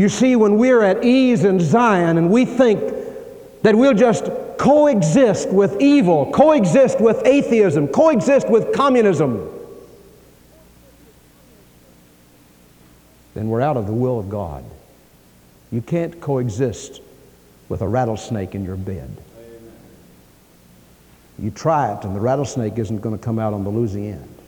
You 0.00 0.08
see, 0.08 0.34
when 0.34 0.56
we're 0.56 0.80
at 0.80 1.04
ease 1.04 1.44
in 1.44 1.60
Zion 1.60 2.16
and 2.16 2.30
we 2.30 2.46
think 2.46 2.80
that 3.60 3.76
we'll 3.76 3.92
just 3.92 4.24
coexist 4.56 5.50
with 5.50 5.78
evil, 5.78 6.32
coexist 6.32 7.02
with 7.02 7.20
atheism, 7.26 7.86
coexist 7.86 8.48
with 8.48 8.72
communism, 8.72 9.46
then 13.34 13.50
we're 13.50 13.60
out 13.60 13.76
of 13.76 13.86
the 13.86 13.92
will 13.92 14.18
of 14.18 14.30
God. 14.30 14.64
You 15.70 15.82
can't 15.82 16.18
coexist 16.18 17.02
with 17.68 17.82
a 17.82 17.86
rattlesnake 17.86 18.54
in 18.54 18.64
your 18.64 18.76
bed. 18.76 19.14
You 21.38 21.50
try 21.50 21.92
it, 21.92 22.04
and 22.04 22.16
the 22.16 22.20
rattlesnake 22.20 22.78
isn't 22.78 23.02
going 23.02 23.18
to 23.18 23.22
come 23.22 23.38
out 23.38 23.52
on 23.52 23.64
the 23.64 23.70
losing 23.70 24.06
end. 24.06 24.39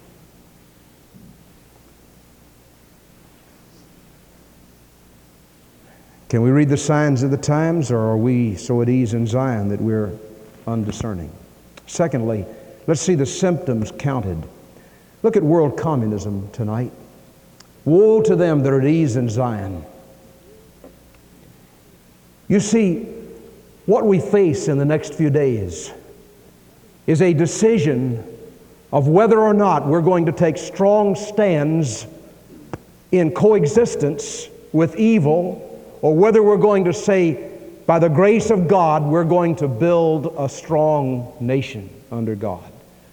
Can 6.32 6.40
we 6.40 6.50
read 6.50 6.70
the 6.70 6.78
signs 6.78 7.22
of 7.22 7.30
the 7.30 7.36
times, 7.36 7.90
or 7.90 7.98
are 7.98 8.16
we 8.16 8.56
so 8.56 8.80
at 8.80 8.88
ease 8.88 9.12
in 9.12 9.26
Zion 9.26 9.68
that 9.68 9.78
we're 9.78 10.18
undiscerning? 10.66 11.30
Secondly, 11.86 12.46
let's 12.86 13.02
see 13.02 13.14
the 13.14 13.26
symptoms 13.26 13.92
counted. 13.98 14.42
Look 15.22 15.36
at 15.36 15.42
world 15.42 15.78
communism 15.78 16.48
tonight. 16.52 16.90
Woe 17.84 18.22
to 18.22 18.34
them 18.34 18.62
that 18.62 18.72
are 18.72 18.80
at 18.80 18.86
ease 18.86 19.16
in 19.16 19.28
Zion. 19.28 19.84
You 22.48 22.60
see, 22.60 23.02
what 23.84 24.06
we 24.06 24.18
face 24.18 24.68
in 24.68 24.78
the 24.78 24.86
next 24.86 25.12
few 25.12 25.28
days 25.28 25.92
is 27.06 27.20
a 27.20 27.34
decision 27.34 28.24
of 28.90 29.06
whether 29.06 29.38
or 29.38 29.52
not 29.52 29.86
we're 29.86 30.00
going 30.00 30.24
to 30.24 30.32
take 30.32 30.56
strong 30.56 31.14
stands 31.14 32.06
in 33.10 33.32
coexistence 33.34 34.48
with 34.72 34.96
evil 34.96 35.68
or 36.02 36.14
whether 36.14 36.42
we're 36.42 36.56
going 36.56 36.85
to 36.85 36.92
say, 36.92 37.50
by 37.87 37.99
the 38.00 38.09
grace 38.09 38.50
of 38.50 38.68
God, 38.68 39.04
we're 39.04 39.25
going 39.25 39.56
to 39.56 39.68
build 39.68 40.35
a 40.37 40.49
strong 40.49 41.32
nation 41.40 41.88
under 42.11 42.35
God. 42.35 42.71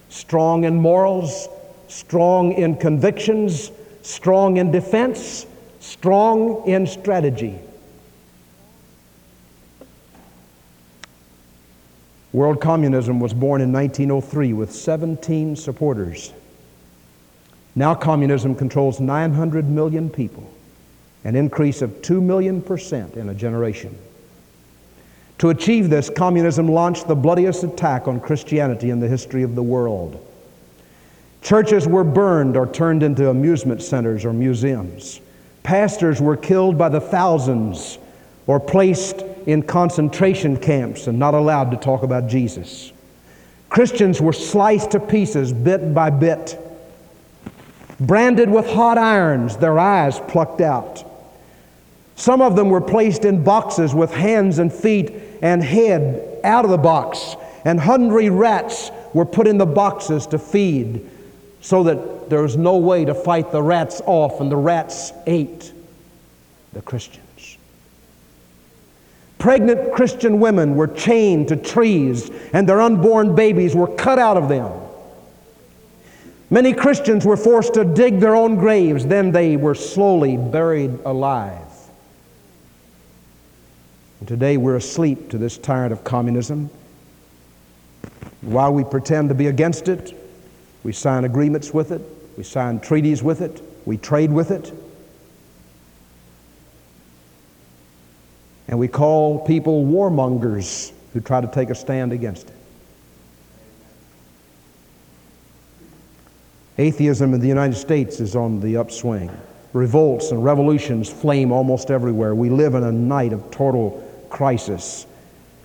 Strong 0.09 0.63
in 0.63 0.75
morals, 0.75 1.47
strong 1.87 2.51
in 2.53 2.75
convictions, 2.75 3.71
strong 4.01 4.57
in 4.57 4.71
defense, 4.71 5.45
strong 5.79 6.67
in 6.67 6.87
strategy. 6.87 7.59
World 12.33 12.59
communism 12.59 13.19
was 13.19 13.33
born 13.33 13.61
in 13.61 13.71
1903 13.71 14.53
with 14.53 14.71
17 14.71 15.55
supporters. 15.55 16.33
Now 17.75 17.93
communism 17.93 18.55
controls 18.55 18.99
900 18.99 19.67
million 19.67 20.09
people 20.09 20.51
an 21.23 21.35
increase 21.35 21.81
of 21.81 22.01
2 22.01 22.21
million 22.21 22.61
percent 22.61 23.15
in 23.15 23.29
a 23.29 23.33
generation. 23.33 23.97
To 25.39 25.49
achieve 25.49 25.89
this, 25.89 26.09
communism 26.09 26.67
launched 26.67 27.07
the 27.07 27.15
bloodiest 27.15 27.63
attack 27.63 28.07
on 28.07 28.19
Christianity 28.19 28.89
in 28.89 28.99
the 28.99 29.07
history 29.07 29.43
of 29.43 29.55
the 29.55 29.63
world. 29.63 30.25
Churches 31.41 31.87
were 31.87 32.03
burned 32.03 32.57
or 32.57 32.67
turned 32.67 33.03
into 33.03 33.29
amusement 33.29 33.81
centers 33.81 34.25
or 34.25 34.33
museums. 34.33 35.21
Pastors 35.63 36.21
were 36.21 36.35
killed 36.35 36.77
by 36.77 36.89
the 36.89 36.99
thousands 36.99 37.97
or 38.47 38.59
placed 38.59 39.21
in 39.45 39.63
concentration 39.63 40.57
camps 40.57 41.07
and 41.07 41.17
not 41.17 41.33
allowed 41.33 41.71
to 41.71 41.77
talk 41.77 42.03
about 42.03 42.27
Jesus. 42.27 42.91
Christians 43.69 44.19
were 44.19 44.33
sliced 44.33 44.91
to 44.91 44.99
pieces 44.99 45.53
bit 45.53 45.93
by 45.93 46.09
bit, 46.09 46.59
branded 47.99 48.49
with 48.49 48.67
hot 48.67 48.97
irons, 48.97 49.55
their 49.57 49.79
eyes 49.79 50.19
plucked 50.27 50.59
out. 50.59 51.08
Some 52.19 52.41
of 52.41 52.57
them 52.57 52.69
were 52.69 52.81
placed 52.81 53.23
in 53.23 53.45
boxes 53.45 53.95
with 53.95 54.11
hands 54.11 54.59
and 54.59 54.73
feet 54.73 55.13
and 55.41 55.63
head 55.63 56.41
out 56.43 56.65
of 56.65 56.71
the 56.71 56.77
box, 56.77 57.37
and 57.63 57.79
hungry 57.79 58.29
rats 58.29 58.91
were 59.13 59.23
put 59.23 59.47
in 59.47 59.57
the 59.57 59.65
boxes 59.65 60.27
to 60.27 60.37
feed 60.37 61.09
so 61.61 61.83
that 61.83 62.29
there 62.29 62.41
was 62.41 62.57
no 62.57 62.75
way 62.75 63.05
to 63.05 63.13
fight 63.13 63.53
the 63.53 63.63
rats 63.63 64.01
off, 64.05 64.41
and 64.41 64.51
the 64.51 64.57
rats 64.57 65.13
ate 65.27 65.71
the 66.73 66.81
Christians. 66.81 67.57
Pregnant 69.37 69.93
Christian 69.93 70.41
women 70.41 70.75
were 70.75 70.87
chained 70.87 71.47
to 71.47 71.55
trees, 71.55 72.29
and 72.51 72.67
their 72.67 72.81
unborn 72.81 73.33
babies 73.33 73.77
were 73.77 73.95
cut 73.95 74.19
out 74.19 74.35
of 74.35 74.49
them. 74.49 74.69
Many 76.49 76.73
Christians 76.73 77.25
were 77.25 77.37
forced 77.37 77.75
to 77.75 77.85
dig 77.85 78.19
their 78.19 78.35
own 78.35 78.57
graves, 78.57 79.05
then 79.05 79.31
they 79.31 79.55
were 79.55 79.75
slowly 79.75 80.35
buried 80.35 80.99
alive. 81.05 81.68
And 84.19 84.27
today 84.27 84.57
we're 84.57 84.75
asleep 84.75 85.29
to 85.29 85.37
this 85.37 85.57
tyrant 85.57 85.93
of 85.93 86.03
communism. 86.03 86.69
While 88.41 88.73
we 88.73 88.83
pretend 88.83 89.29
to 89.29 89.35
be 89.35 89.47
against 89.47 89.87
it, 89.87 90.13
we 90.83 90.91
sign 90.91 91.25
agreements 91.25 91.73
with 91.73 91.91
it, 91.91 92.01
we 92.37 92.43
sign 92.43 92.79
treaties 92.79 93.21
with 93.21 93.41
it, 93.41 93.61
we 93.85 93.97
trade 93.97 94.31
with 94.31 94.51
it. 94.51 94.73
And 98.67 98.77
we 98.77 98.87
call 98.87 99.45
people 99.45 99.85
warmongers 99.85 100.91
who 101.13 101.21
try 101.21 101.41
to 101.41 101.47
take 101.47 101.69
a 101.69 101.75
stand 101.75 102.13
against 102.13 102.49
it. 102.49 102.55
Atheism 106.77 107.33
in 107.33 107.41
the 107.41 107.47
United 107.47 107.75
States 107.75 108.19
is 108.19 108.35
on 108.35 108.61
the 108.61 108.77
upswing. 108.77 109.29
Revolts 109.73 110.31
and 110.31 110.43
revolutions 110.43 111.09
flame 111.09 111.51
almost 111.51 111.91
everywhere. 111.91 112.33
We 112.33 112.49
live 112.49 112.73
in 112.73 112.83
a 112.83 112.91
night 112.91 113.33
of 113.33 113.51
total 113.51 114.08
crisis. 114.29 115.05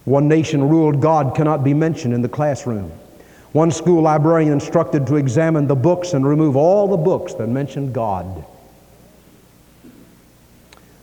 One 0.04 0.28
nation 0.28 0.68
ruled 0.68 1.00
God 1.00 1.34
cannot 1.34 1.64
be 1.64 1.74
mentioned 1.74 2.12
in 2.12 2.22
the 2.22 2.28
classroom. 2.28 2.90
One 3.52 3.70
school 3.70 4.02
librarian 4.02 4.52
instructed 4.52 5.06
to 5.06 5.16
examine 5.16 5.66
the 5.66 5.76
books 5.76 6.12
and 6.12 6.26
remove 6.26 6.56
all 6.56 6.88
the 6.88 6.96
books 6.96 7.34
that 7.34 7.46
mentioned 7.46 7.94
God. 7.94 8.44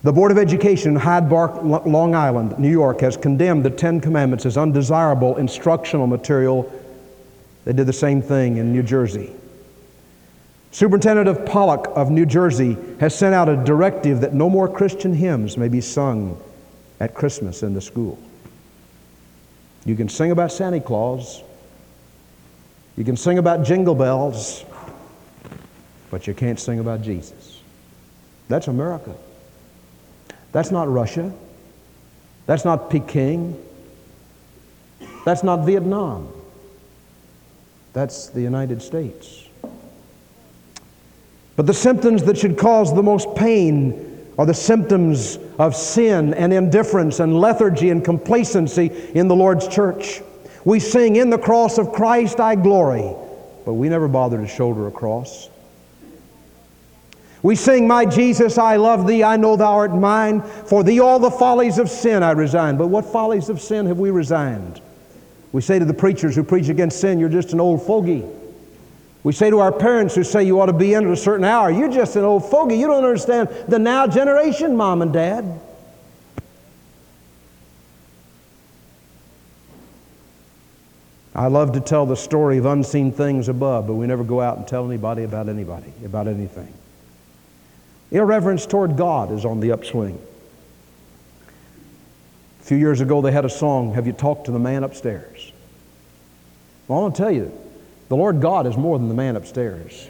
The 0.03 0.11
Board 0.11 0.31
of 0.31 0.37
Education 0.37 0.91
in 0.91 0.97
Hyde 0.97 1.29
Park, 1.29 1.63
Long 1.63 2.13
Island, 2.13 2.59
New 2.59 2.69
York, 2.69 3.01
has 3.01 3.15
condemned 3.15 3.63
the 3.63 3.69
Ten 3.69 4.01
Commandments 4.01 4.45
as 4.45 4.57
undesirable 4.57 5.37
instructional 5.37 6.07
material. 6.07 6.71
They 7.65 7.73
did 7.73 7.87
the 7.87 7.93
same 7.93 8.21
thing 8.21 8.57
in 8.57 8.73
New 8.73 8.83
Jersey. 8.83 9.31
Superintendent 10.71 11.27
of 11.27 11.45
Pollock 11.45 11.87
of 11.95 12.09
New 12.09 12.25
Jersey 12.25 12.77
has 12.99 13.13
sent 13.13 13.35
out 13.35 13.47
a 13.47 13.55
directive 13.57 14.21
that 14.21 14.33
no 14.33 14.49
more 14.49 14.67
Christian 14.67 15.13
hymns 15.13 15.55
may 15.55 15.67
be 15.67 15.81
sung 15.81 16.41
at 17.01 17.15
Christmas 17.15 17.63
in 17.63 17.73
the 17.73 17.81
school. 17.81 18.19
You 19.85 19.95
can 19.95 20.07
sing 20.07 20.29
about 20.29 20.51
Santa 20.51 20.79
Claus. 20.79 21.41
You 22.95 23.03
can 23.03 23.17
sing 23.17 23.39
about 23.39 23.63
jingle 23.63 23.95
bells, 23.95 24.63
but 26.11 26.27
you 26.27 26.35
can't 26.35 26.59
sing 26.59 26.79
about 26.79 27.01
Jesus. 27.01 27.59
That's 28.49 28.67
America. 28.67 29.15
That's 30.51 30.69
not 30.69 30.87
Russia. 30.91 31.33
That's 32.45 32.65
not 32.65 32.91
Peking. 32.91 33.59
That's 35.25 35.41
not 35.41 35.65
Vietnam. 35.65 36.31
That's 37.93 38.27
the 38.27 38.41
United 38.41 38.79
States. 38.79 39.47
But 41.55 41.65
the 41.65 41.73
symptoms 41.73 42.21
that 42.25 42.37
should 42.37 42.59
cause 42.59 42.93
the 42.93 43.01
most 43.01 43.33
pain 43.35 44.10
are 44.37 44.45
the 44.45 44.53
symptoms 44.53 45.37
of 45.59 45.75
sin 45.75 46.33
and 46.33 46.53
indifference 46.53 47.19
and 47.19 47.39
lethargy 47.39 47.89
and 47.89 48.03
complacency 48.03 48.91
in 49.13 49.27
the 49.27 49.35
Lord's 49.35 49.67
church. 49.67 50.21
We 50.63 50.79
sing, 50.79 51.15
In 51.15 51.29
the 51.29 51.37
cross 51.37 51.77
of 51.77 51.91
Christ 51.91 52.39
I 52.39 52.55
glory, 52.55 53.15
but 53.65 53.73
we 53.73 53.89
never 53.89 54.07
bother 54.07 54.37
to 54.37 54.47
shoulder 54.47 54.87
a 54.87 54.91
cross. 54.91 55.49
We 57.43 57.55
sing, 57.55 57.87
My 57.87 58.05
Jesus, 58.05 58.57
I 58.57 58.75
love 58.75 59.07
thee, 59.07 59.23
I 59.23 59.37
know 59.37 59.55
thou 59.55 59.73
art 59.73 59.95
mine. 59.95 60.41
For 60.41 60.83
thee 60.83 60.99
all 60.99 61.19
the 61.19 61.31
follies 61.31 61.79
of 61.79 61.89
sin 61.89 62.23
I 62.23 62.31
resign. 62.31 62.77
But 62.77 62.87
what 62.87 63.05
follies 63.05 63.49
of 63.49 63.59
sin 63.59 63.87
have 63.87 63.97
we 63.97 64.11
resigned? 64.11 64.79
We 65.51 65.61
say 65.61 65.79
to 65.79 65.85
the 65.85 65.93
preachers 65.93 66.35
who 66.35 66.43
preach 66.43 66.69
against 66.69 67.01
sin, 67.01 67.19
You're 67.19 67.29
just 67.29 67.53
an 67.53 67.59
old 67.59 67.85
fogey. 67.85 68.23
We 69.23 69.33
say 69.33 69.49
to 69.51 69.59
our 69.59 69.71
parents 69.71 70.15
who 70.15 70.23
say 70.23 70.43
you 70.43 70.59
ought 70.59 70.65
to 70.65 70.73
be 70.73 70.93
in 70.93 71.05
at 71.05 71.11
a 71.11 71.17
certain 71.17 71.45
hour, 71.45 71.69
You're 71.69 71.91
just 71.91 72.15
an 72.15 72.23
old 72.23 72.49
fogey. 72.49 72.77
You 72.77 72.87
don't 72.87 73.03
understand 73.03 73.49
the 73.67 73.77
now 73.77 74.07
generation, 74.07 74.75
mom 74.75 75.01
and 75.01 75.13
dad. 75.13 75.59
I 81.33 81.47
love 81.47 81.73
to 81.73 81.79
tell 81.79 82.05
the 82.05 82.17
story 82.17 82.57
of 82.57 82.65
unseen 82.65 83.11
things 83.11 83.47
above, 83.47 83.87
but 83.87 83.93
we 83.93 84.05
never 84.05 84.23
go 84.23 84.41
out 84.41 84.57
and 84.57 84.67
tell 84.67 84.85
anybody 84.85 85.23
about 85.23 85.47
anybody, 85.47 85.93
about 86.03 86.27
anything. 86.27 86.73
Irreverence 88.11 88.65
toward 88.65 88.97
God 88.97 89.31
is 89.31 89.45
on 89.45 89.61
the 89.61 89.71
upswing. 89.71 90.19
A 92.59 92.63
few 92.63 92.77
years 92.77 92.99
ago, 92.99 93.21
they 93.21 93.31
had 93.31 93.45
a 93.45 93.49
song, 93.49 93.93
Have 93.93 94.07
You 94.07 94.13
Talked 94.13 94.45
to 94.45 94.51
the 94.51 94.59
Man 94.59 94.83
Upstairs? 94.83 95.53
Well, 96.87 96.99
I 96.99 97.01
want 97.03 97.15
to 97.15 97.21
tell 97.21 97.31
you, 97.31 97.60
the 98.11 98.17
Lord 98.17 98.41
God 98.41 98.67
is 98.67 98.75
more 98.75 98.99
than 98.99 99.07
the 99.07 99.13
man 99.13 99.37
upstairs. 99.37 100.09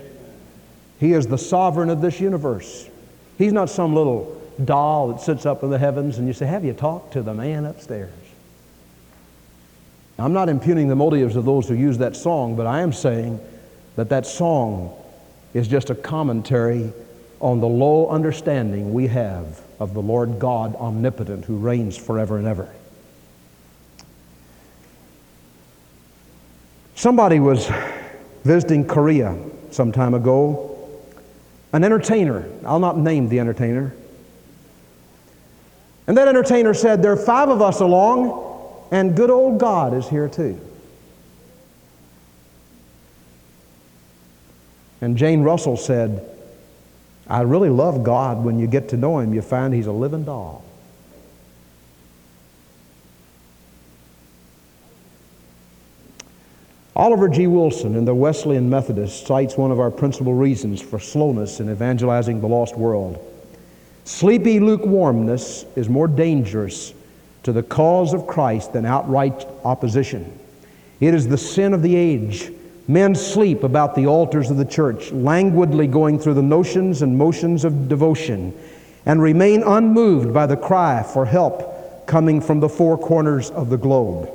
He 1.00 1.14
is 1.14 1.28
the 1.28 1.38
sovereign 1.38 1.92
of 1.92 2.02
this 2.02 2.20
universe. 2.20 2.90
He's 3.38 3.54
not 3.54 3.70
some 3.70 3.94
little 3.94 4.42
doll 4.66 5.10
that 5.10 5.22
sits 5.22 5.46
up 5.46 5.62
in 5.62 5.70
the 5.70 5.78
heavens 5.78 6.18
and 6.18 6.26
you 6.26 6.34
say, 6.34 6.48
Have 6.48 6.66
you 6.66 6.74
talked 6.74 7.14
to 7.14 7.22
the 7.22 7.36
man 7.36 7.64
upstairs? 7.64 8.10
I'm 10.18 10.34
not 10.34 10.50
impugning 10.50 10.88
the 10.88 10.96
motives 10.96 11.36
of 11.36 11.46
those 11.46 11.68
who 11.68 11.76
use 11.76 12.00
that 12.00 12.16
song, 12.16 12.56
but 12.56 12.66
I 12.66 12.82
am 12.82 12.92
saying 12.92 13.40
that 13.98 14.10
that 14.10 14.26
song 14.26 14.98
is 15.54 15.68
just 15.68 15.92
a 15.92 15.96
commentary 15.96 16.92
on 17.40 17.60
the 17.60 17.68
low 17.68 18.10
understanding 18.10 18.94
we 18.94 19.06
have 19.10 19.62
of 19.80 19.94
the 19.94 20.02
Lord 20.02 20.40
God 20.40 20.76
omnipotent 20.76 21.46
who 21.46 21.58
reigns 21.58 21.98
forever 21.98 22.40
and 22.40 22.48
ever. 22.48 22.68
Somebody 27.02 27.40
was 27.40 27.68
visiting 28.44 28.86
Korea 28.86 29.36
some 29.72 29.92
time 29.92 30.14
ago. 30.14 30.88
An 31.74 31.84
entertainer, 31.84 32.48
I'll 32.64 32.78
not 32.78 32.96
name 32.96 33.28
the 33.28 33.40
entertainer. 33.40 33.92
And 36.06 36.16
that 36.16 36.28
entertainer 36.28 36.76
said, 36.76 37.02
There 37.02 37.12
are 37.12 37.18
five 37.18 37.50
of 37.50 37.60
us 37.60 37.80
along, 37.80 38.86
and 38.92 39.16
good 39.16 39.32
old 39.32 39.60
God 39.60 39.96
is 39.96 40.08
here 40.10 40.30
too. 40.30 40.62
And 45.02 45.18
Jane 45.18 45.42
Russell 45.42 45.78
said, 45.78 46.24
I 47.28 47.42
really 47.42 47.70
love 47.70 48.04
God. 48.04 48.44
When 48.44 48.60
you 48.60 48.68
get 48.68 48.90
to 48.90 48.98
know 48.98 49.18
Him, 49.18 49.34
you 49.34 49.42
find 49.42 49.74
He's 49.74 49.88
a 49.88 49.92
living 49.92 50.26
doll. 50.26 50.64
Oliver 56.96 57.30
G. 57.30 57.48
Wilson 57.48 57.96
in 57.96 58.04
the 58.04 58.14
Wesleyan 58.14 58.70
Methodist 58.70 59.26
cites 59.26 59.56
one 59.56 59.72
of 59.72 59.80
our 59.80 59.90
principal 59.90 60.34
reasons 60.34 60.82
for 60.82 61.00
slowness 61.00 61.62
in 61.62 61.70
evangelizing 61.70 62.42
the 62.42 62.48
lost 62.48 62.76
world. 62.76 63.18
Sleepy 64.04 64.60
lukewarmness 64.60 65.66
is 65.78 65.88
more 65.88 66.08
dangerous 66.10 66.94
to 67.44 67.54
the 67.54 67.64
cause 67.64 68.14
of 68.14 68.28
Christ 68.28 68.74
than 68.74 68.86
outright 68.86 69.46
opposition. 69.64 70.38
It 71.00 71.14
is 71.14 71.30
the 71.30 71.38
sin 71.38 71.74
of 71.74 71.82
the 71.82 71.96
age. 71.96 72.52
Men 72.90 73.16
sleep 73.16 73.64
about 73.64 73.96
the 73.96 74.08
altars 74.08 74.52
of 74.52 74.58
the 74.58 74.66
church, 74.66 75.14
languidly 75.14 75.88
going 75.88 76.20
through 76.20 76.34
the 76.34 76.42
notions 76.42 77.04
and 77.04 77.18
motions 77.18 77.64
of 77.64 77.88
devotion, 77.88 78.54
and 79.06 79.22
remain 79.22 79.64
unmoved 79.64 80.34
by 80.34 80.46
the 80.46 80.58
cry 80.58 81.04
for 81.04 81.26
help 81.26 82.06
coming 82.06 82.42
from 82.42 82.60
the 82.60 82.68
four 82.68 82.98
corners 82.98 83.50
of 83.52 83.70
the 83.70 83.78
globe. 83.78 84.30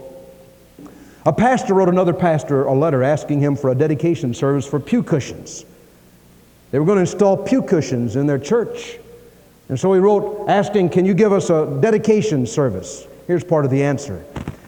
A 1.27 1.33
pastor 1.33 1.75
wrote 1.75 1.89
another 1.89 2.15
pastor 2.15 2.67
a 2.67 2.73
letter 2.73 3.03
asking 3.03 3.41
him 3.41 3.57
for 3.57 3.71
a 3.71 3.75
dedication 3.75 4.33
service 4.33 4.65
for 4.65 4.79
pew 4.79 5.03
cushions. 5.03 5.65
They 6.71 6.79
were 6.79 6.85
going 6.85 6.97
to 6.97 7.01
install 7.01 7.37
pew 7.37 7.63
cushions 7.63 8.15
in 8.15 8.29
their 8.29 8.39
church. 8.39 8.99
And 9.69 9.79
so 9.79 9.93
he 9.93 9.99
wrote 9.99 10.47
asking, 10.49 10.91
Can 10.91 11.05
you 11.05 11.15
give 11.15 11.33
us 11.33 11.51
a 11.51 11.79
dedication 11.81 12.47
service? 12.47 13.09
Here's 13.27 13.43
part 13.43 13.65
of 13.65 13.73
the 13.73 13.83
answer. 13.83 14.25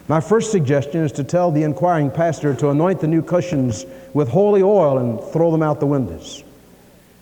My 0.09 0.21
first 0.21 0.51
suggestion 0.51 1.05
is 1.05 1.13
to 1.13 1.23
tell 1.23 1.53
the 1.53 1.63
inquiring 1.63 2.11
pastor 2.11 2.55
to 2.57 2.71
anoint 2.71 3.01
the 3.01 3.07
new 3.07 3.23
cushions 3.23 3.87
with 4.13 4.29
holy 4.29 4.63
oil 4.63 4.99
and 4.99 5.23
throw 5.33 5.53
them 5.53 5.63
out 5.63 5.79
the 5.79 5.87
windows. 5.87 6.43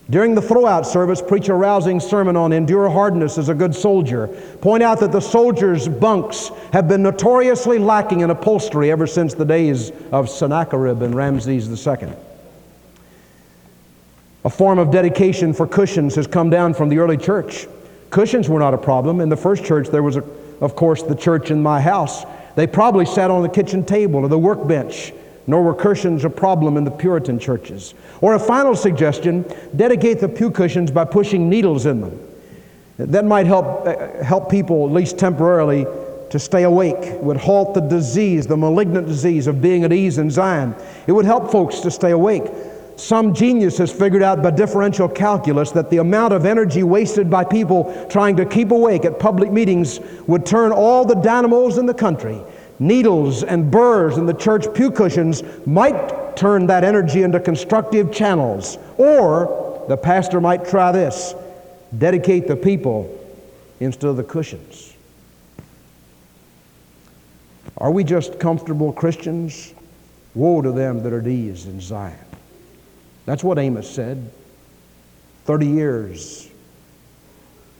During 0.08 0.36
the 0.36 0.40
throwout 0.40 0.86
service, 0.86 1.20
preach 1.20 1.48
a 1.48 1.54
rousing 1.54 1.98
sermon 1.98 2.36
on 2.36 2.52
endure 2.52 2.88
hardness 2.88 3.38
as 3.38 3.48
a 3.48 3.54
good 3.54 3.74
soldier. 3.74 4.28
Point 4.60 4.84
out 4.84 5.00
that 5.00 5.10
the 5.10 5.20
soldiers' 5.20 5.88
bunks 5.88 6.52
have 6.72 6.86
been 6.86 7.02
notoriously 7.02 7.80
lacking 7.80 8.20
in 8.20 8.30
upholstery 8.30 8.92
ever 8.92 9.08
since 9.08 9.34
the 9.34 9.44
days 9.44 9.90
of 10.12 10.30
Sennacherib 10.30 11.02
and 11.02 11.12
Ramses 11.12 11.86
II. 11.86 12.12
A 14.44 14.50
form 14.50 14.78
of 14.78 14.92
dedication 14.92 15.52
for 15.52 15.66
cushions 15.66 16.14
has 16.14 16.28
come 16.28 16.50
down 16.50 16.72
from 16.72 16.88
the 16.88 16.98
early 16.98 17.16
church. 17.16 17.66
Cushions 18.10 18.48
were 18.48 18.60
not 18.60 18.74
a 18.74 18.78
problem. 18.78 19.20
In 19.20 19.28
the 19.28 19.36
first 19.36 19.64
church, 19.64 19.88
there 19.88 20.04
was, 20.04 20.14
a, 20.14 20.24
of 20.60 20.76
course, 20.76 21.02
the 21.02 21.16
church 21.16 21.50
in 21.50 21.60
my 21.60 21.80
house. 21.80 22.24
They 22.54 22.68
probably 22.68 23.06
sat 23.06 23.28
on 23.32 23.42
the 23.42 23.48
kitchen 23.48 23.84
table 23.84 24.20
or 24.20 24.28
the 24.28 24.38
workbench, 24.38 25.12
nor 25.46 25.62
were 25.62 25.74
cushions 25.74 26.24
a 26.24 26.30
problem 26.30 26.76
in 26.76 26.84
the 26.84 26.90
Puritan 26.90 27.38
churches. 27.38 27.94
Or 28.20 28.34
a 28.34 28.38
final 28.38 28.74
suggestion 28.74 29.44
dedicate 29.74 30.20
the 30.20 30.28
pew 30.28 30.50
cushions 30.50 30.90
by 30.90 31.04
pushing 31.04 31.48
needles 31.48 31.86
in 31.86 32.00
them. 32.00 32.20
That 32.98 33.24
might 33.24 33.46
help, 33.46 33.86
uh, 33.86 34.22
help 34.22 34.50
people, 34.50 34.86
at 34.86 34.92
least 34.92 35.18
temporarily, 35.18 35.86
to 36.30 36.38
stay 36.38 36.64
awake. 36.64 36.96
It 36.96 37.22
would 37.22 37.36
halt 37.36 37.74
the 37.74 37.80
disease, 37.80 38.46
the 38.46 38.56
malignant 38.56 39.06
disease 39.06 39.46
of 39.46 39.60
being 39.60 39.84
at 39.84 39.92
ease 39.92 40.18
in 40.18 40.30
Zion. 40.30 40.74
It 41.06 41.12
would 41.12 41.24
help 41.24 41.52
folks 41.52 41.80
to 41.80 41.90
stay 41.90 42.10
awake. 42.10 42.44
Some 42.96 43.34
genius 43.34 43.76
has 43.78 43.92
figured 43.92 44.22
out 44.22 44.42
by 44.42 44.50
differential 44.50 45.08
calculus 45.08 45.70
that 45.72 45.90
the 45.90 45.98
amount 45.98 46.32
of 46.32 46.46
energy 46.46 46.82
wasted 46.82 47.28
by 47.28 47.44
people 47.44 48.06
trying 48.08 48.36
to 48.36 48.46
keep 48.46 48.70
awake 48.70 49.04
at 49.04 49.18
public 49.18 49.52
meetings 49.52 50.00
would 50.26 50.46
turn 50.46 50.72
all 50.72 51.04
the 51.04 51.14
dynamos 51.14 51.76
in 51.76 51.84
the 51.84 51.94
country. 51.94 52.40
Needles 52.78 53.42
and 53.42 53.70
burrs 53.70 54.18
in 54.18 54.26
the 54.26 54.34
church 54.34 54.72
pew 54.74 54.90
cushions 54.90 55.42
might 55.66 56.36
turn 56.36 56.66
that 56.66 56.84
energy 56.84 57.22
into 57.22 57.40
constructive 57.40 58.12
channels. 58.12 58.78
Or 58.98 59.84
the 59.88 59.96
pastor 59.96 60.40
might 60.40 60.66
try 60.66 60.92
this 60.92 61.34
dedicate 61.96 62.46
the 62.46 62.56
people 62.56 63.12
instead 63.80 64.08
of 64.08 64.16
the 64.16 64.24
cushions. 64.24 64.94
Are 67.78 67.90
we 67.90 68.04
just 68.04 68.38
comfortable 68.38 68.92
Christians? 68.92 69.72
Woe 70.34 70.60
to 70.60 70.72
them 70.72 71.02
that 71.02 71.12
are 71.12 71.20
at 71.20 71.26
ease 71.26 71.66
in 71.66 71.80
Zion. 71.80 72.18
That's 73.24 73.42
what 73.42 73.58
Amos 73.58 73.88
said 73.88 74.30
30 75.44 75.66
years 75.66 76.48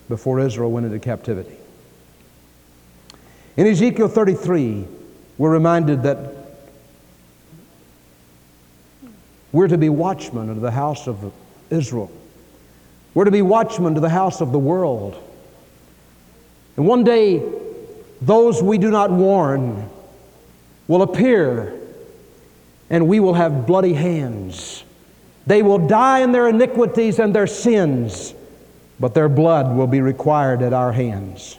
before 0.09 0.39
Israel 0.39 0.71
went 0.71 0.85
into 0.85 0.99
captivity. 0.99 1.56
In 3.57 3.67
Ezekiel 3.67 4.07
33, 4.07 4.85
we're 5.37 5.51
reminded 5.51 6.03
that 6.03 6.17
we're 9.51 9.67
to 9.67 9.77
be 9.77 9.89
watchmen 9.89 10.49
of 10.49 10.61
the 10.61 10.71
house 10.71 11.07
of 11.07 11.33
Israel. 11.69 12.11
We're 13.13 13.25
to 13.25 13.31
be 13.31 13.41
watchmen 13.41 13.95
to 13.95 13.99
the 13.99 14.09
house 14.09 14.39
of 14.39 14.51
the 14.51 14.59
world. 14.59 15.21
And 16.77 16.87
one 16.87 17.03
day, 17.03 17.43
those 18.21 18.63
we 18.63 18.77
do 18.77 18.91
not 18.91 19.11
warn 19.11 19.89
will 20.87 21.01
appear, 21.01 21.77
and 22.89 23.07
we 23.07 23.19
will 23.19 23.33
have 23.33 23.65
bloody 23.67 23.93
hands 23.93 24.83
they 25.47 25.63
will 25.63 25.87
die 25.87 26.19
in 26.19 26.33
their 26.33 26.49
iniquities 26.49 27.19
and 27.19 27.33
their 27.33 27.47
sins, 27.47 28.33
but 28.99 29.13
their 29.13 29.29
blood 29.29 29.75
will 29.75 29.87
be 29.87 30.01
required 30.01 30.61
at 30.61 30.73
our 30.73 30.91
hands. 30.91 31.57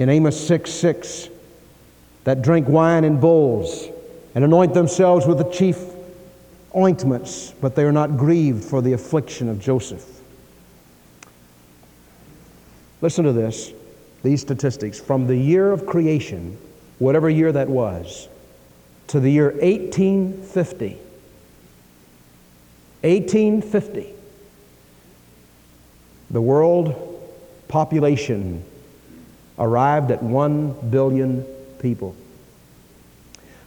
In 0.00 0.08
Amos 0.08 0.46
6 0.46 0.72
6, 0.72 1.28
that 2.24 2.40
drink 2.40 2.66
wine 2.66 3.04
in 3.04 3.20
bowls 3.20 3.86
and 4.34 4.42
anoint 4.42 4.72
themselves 4.72 5.26
with 5.26 5.36
the 5.36 5.50
chief 5.50 5.76
ointments, 6.74 7.52
but 7.60 7.74
they 7.74 7.84
are 7.84 7.92
not 7.92 8.16
grieved 8.16 8.64
for 8.64 8.80
the 8.80 8.94
affliction 8.94 9.46
of 9.50 9.60
Joseph. 9.60 10.22
Listen 13.02 13.26
to 13.26 13.34
this, 13.34 13.74
these 14.22 14.40
statistics. 14.40 14.98
From 14.98 15.26
the 15.26 15.36
year 15.36 15.70
of 15.70 15.84
creation, 15.84 16.56
whatever 16.98 17.28
year 17.28 17.52
that 17.52 17.68
was, 17.68 18.26
to 19.08 19.20
the 19.20 19.30
year 19.30 19.50
1850, 19.50 20.94
1850, 23.02 24.14
the 26.30 26.40
world 26.40 27.20
population 27.68 28.64
arrived 29.60 30.10
at 30.10 30.22
1 30.22 30.90
billion 30.90 31.44
people. 31.78 32.16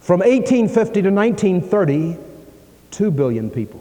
From 0.01 0.19
1850 0.19 1.01
to 1.03 1.10
1930, 1.10 2.17
2 2.91 3.12
billion 3.12 3.49
people. 3.49 3.79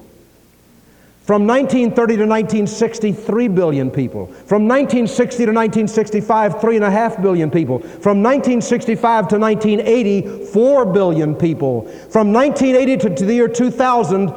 From 1.23 1.47
1930 1.47 2.17
to 2.17 2.27
1960, 2.27 3.13
3 3.13 3.49
billion 3.49 3.91
people. 3.91 4.27
From 4.27 4.67
1960 4.67 5.47
to 5.47 5.53
1965, 5.53 6.55
3.5 6.55 7.23
billion 7.23 7.51
people. 7.51 7.79
From 7.79 8.23
1965 8.23 9.29
to 9.29 9.39
1980, 9.39 10.47
4 10.47 10.87
billion 10.87 11.35
people. 11.35 11.83
From 12.11 12.33
1980 12.33 12.97
to, 13.09 13.15
to 13.15 13.25
the 13.25 13.35
year 13.35 13.49
2000, 13.49 14.33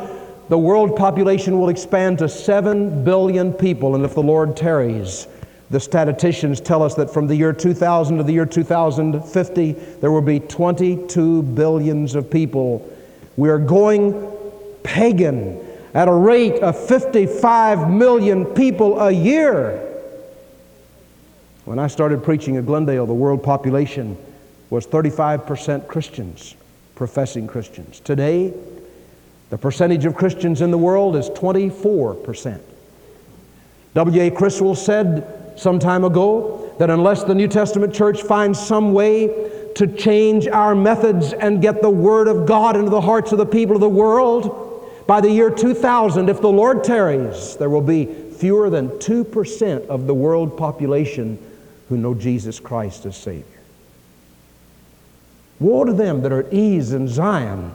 the 0.47 0.57
world 0.57 0.95
population 0.95 1.59
will 1.59 1.69
expand 1.69 2.19
to 2.19 2.29
7 2.29 3.03
billion 3.03 3.51
people. 3.51 3.95
And 3.95 4.05
if 4.05 4.13
the 4.13 4.21
Lord 4.21 4.55
tarries, 4.55 5.27
the 5.69 5.80
statisticians 5.80 6.62
tell 6.62 6.84
us 6.84 6.95
that 6.95 7.12
from 7.12 7.28
the 7.28 7.36
year 7.36 7.51
2000 7.51 8.17
to 8.17 8.23
the 8.23 8.34
year 8.34 8.45
2050, 8.45 9.71
there 9.71 10.12
will 10.12 10.21
be 10.21 10.39
22 10.39 11.41
billions 11.43 12.13
of 12.15 12.30
people. 12.30 12.88
We 13.36 13.49
are 13.49 13.58
going 13.58 14.32
pagan 14.84 15.60
at 15.93 16.08
a 16.08 16.13
rate 16.13 16.62
of 16.62 16.78
55 16.88 17.89
million 17.89 18.45
people 18.45 18.99
a 18.99 19.12
year. 19.12 19.82
When 21.65 21.80
I 21.80 21.88
started 21.88 22.23
preaching 22.23 22.58
at 22.58 22.65
Glendale, 22.67 23.08
the 23.08 23.13
world 23.13 23.41
population 23.43 24.17
was 24.69 24.86
35% 24.86 25.88
Christians, 25.88 26.56
professing 26.93 27.47
Christians. 27.47 27.99
Today, 28.01 28.54
the 29.49 29.58
percentage 29.58 30.06
of 30.06 30.15
Christians 30.15 30.62
in 30.62 30.69
the 30.69 30.78
world 30.78 31.15
is 31.15 31.30
24%. 31.32 32.62
W.A. 33.95 34.30
Criswell 34.30 34.75
said 34.75 35.44
some 35.55 35.79
time 35.79 36.03
ago 36.03 36.73
that 36.79 36.89
unless 36.89 37.23
the 37.23 37.35
New 37.35 37.47
Testament 37.47 37.93
church 37.93 38.21
finds 38.21 38.59
some 38.59 38.93
way 38.93 39.71
to 39.75 39.87
change 39.87 40.47
our 40.47 40.75
methods 40.75 41.33
and 41.33 41.61
get 41.61 41.81
the 41.81 41.89
Word 41.89 42.27
of 42.27 42.45
God 42.45 42.75
into 42.75 42.89
the 42.89 43.01
hearts 43.01 43.31
of 43.31 43.37
the 43.37 43.45
people 43.45 43.75
of 43.75 43.81
the 43.81 43.89
world, 43.89 44.61
by 45.07 45.21
the 45.21 45.29
year 45.29 45.49
2000, 45.49 46.29
if 46.29 46.41
the 46.41 46.49
Lord 46.49 46.83
tarries, 46.83 47.55
there 47.57 47.69
will 47.69 47.81
be 47.81 48.05
fewer 48.05 48.69
than 48.69 48.89
2% 48.89 49.87
of 49.87 50.07
the 50.07 50.13
world 50.13 50.57
population 50.57 51.37
who 51.89 51.97
know 51.97 52.13
Jesus 52.13 52.59
Christ 52.59 53.05
as 53.05 53.15
Savior. 53.15 53.45
Woe 55.59 55.85
to 55.85 55.93
them 55.93 56.21
that 56.21 56.31
are 56.31 56.41
at 56.41 56.53
ease 56.53 56.91
in 56.91 57.07
Zion. 57.07 57.73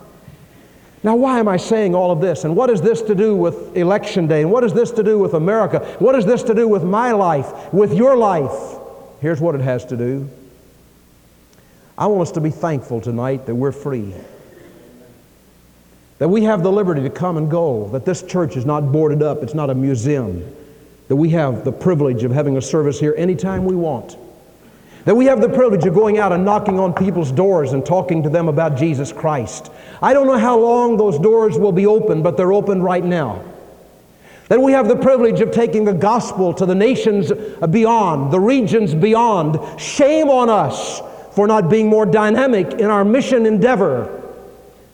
Now, 1.03 1.17
why 1.17 1.39
am 1.39 1.49
I 1.49 1.57
saying 1.57 1.95
all 1.95 2.11
of 2.11 2.21
this? 2.21 2.45
And 2.45 2.55
what 2.55 2.69
is 2.69 2.83
this 2.83 3.01
to 3.03 3.15
do 3.15 3.35
with 3.35 3.77
Election 3.77 4.27
Day? 4.27 4.43
And 4.43 4.51
what 4.51 4.65
is 4.65 4.75
this 4.75 4.91
to 4.93 5.03
do 5.03 5.19
with 5.19 5.35
America? 5.35 5.79
What 5.99 6.15
is 6.15 6.27
this 6.27 6.43
to 6.45 6.55
do 6.55 6.69
with 6.69 6.85
my 6.85 7.13
life, 7.13 7.73
with 7.73 7.95
your 7.95 8.17
life? 8.17 8.79
Here's 9.21 9.41
what 9.41 9.55
it 9.55 9.63
has 9.63 9.85
to 9.87 9.97
do. 9.97 10.29
I 11.97 12.07
want 12.07 12.23
us 12.23 12.33
to 12.33 12.41
be 12.41 12.51
thankful 12.51 13.01
tonight 13.01 13.47
that 13.47 13.55
we're 13.55 13.73
free 13.73 14.15
that 16.21 16.29
we 16.29 16.45
have 16.45 16.63
the 16.63 16.71
liberty 16.71 17.01
to 17.01 17.09
come 17.09 17.39
and 17.39 17.51
go, 17.51 17.89
that 17.89 18.05
this 18.05 18.23
church 18.23 18.55
is 18.55 18.67
not 18.67 18.93
boarded 18.93 19.23
up, 19.23 19.43
it's 19.43 19.55
not 19.55 19.71
a 19.71 19.75
museum, 19.75 20.55
that 21.09 21.17
we 21.17 21.31
have 21.31 21.65
the 21.65 21.73
privilege 21.73 22.25
of 22.25 22.31
having 22.31 22.59
a 22.59 22.63
service 22.63 23.01
here 23.01 23.15
anytime 23.17 23.65
we 23.65 23.75
want, 23.75 24.19
that 25.05 25.15
we 25.15 25.27
have 25.27 25.41
the 25.41 25.49
privilege 25.49 25.85
of 25.87 25.95
going 25.95 26.19
out 26.19 26.33
and 26.33 26.45
knocking 26.45 26.79
on 26.79 26.93
people's 26.93 27.33
doors 27.33 27.73
and 27.73 27.85
talking 27.85 28.23
to 28.23 28.29
them 28.29 28.49
about 28.49 28.77
Jesus 28.77 29.13
Christ. 29.13 29.71
I 30.03 30.13
don't 30.13 30.27
know 30.27 30.39
how 30.39 30.59
long 30.59 30.97
those 30.97 31.19
doors 31.19 31.59
will 31.59 31.73
be 31.73 31.87
open, 31.87 32.23
but 32.23 32.37
they're 32.37 32.53
open 32.53 32.83
right 32.83 33.05
now. 33.05 33.45
That 34.49 34.61
we 34.61 34.73
have 34.73 34.89
the 34.89 34.97
privilege 34.97 35.41
of 35.41 35.53
taking 35.53 35.85
the 35.85 35.93
gospel 35.93 36.53
to 36.55 36.67
the 36.67 36.75
nations 36.75 37.33
beyond, 37.71 38.33
the 38.33 38.41
regions 38.41 38.95
beyond. 38.95 39.81
Shame 39.81 40.29
on 40.29 40.51
us 40.51 41.01
for 41.35 41.47
not 41.47 41.71
being 41.71 41.89
more 41.89 42.05
dynamic 42.05 42.73
in 42.73 42.87
our 42.87 43.05
mission 43.05 43.47
endeavor 43.47 44.21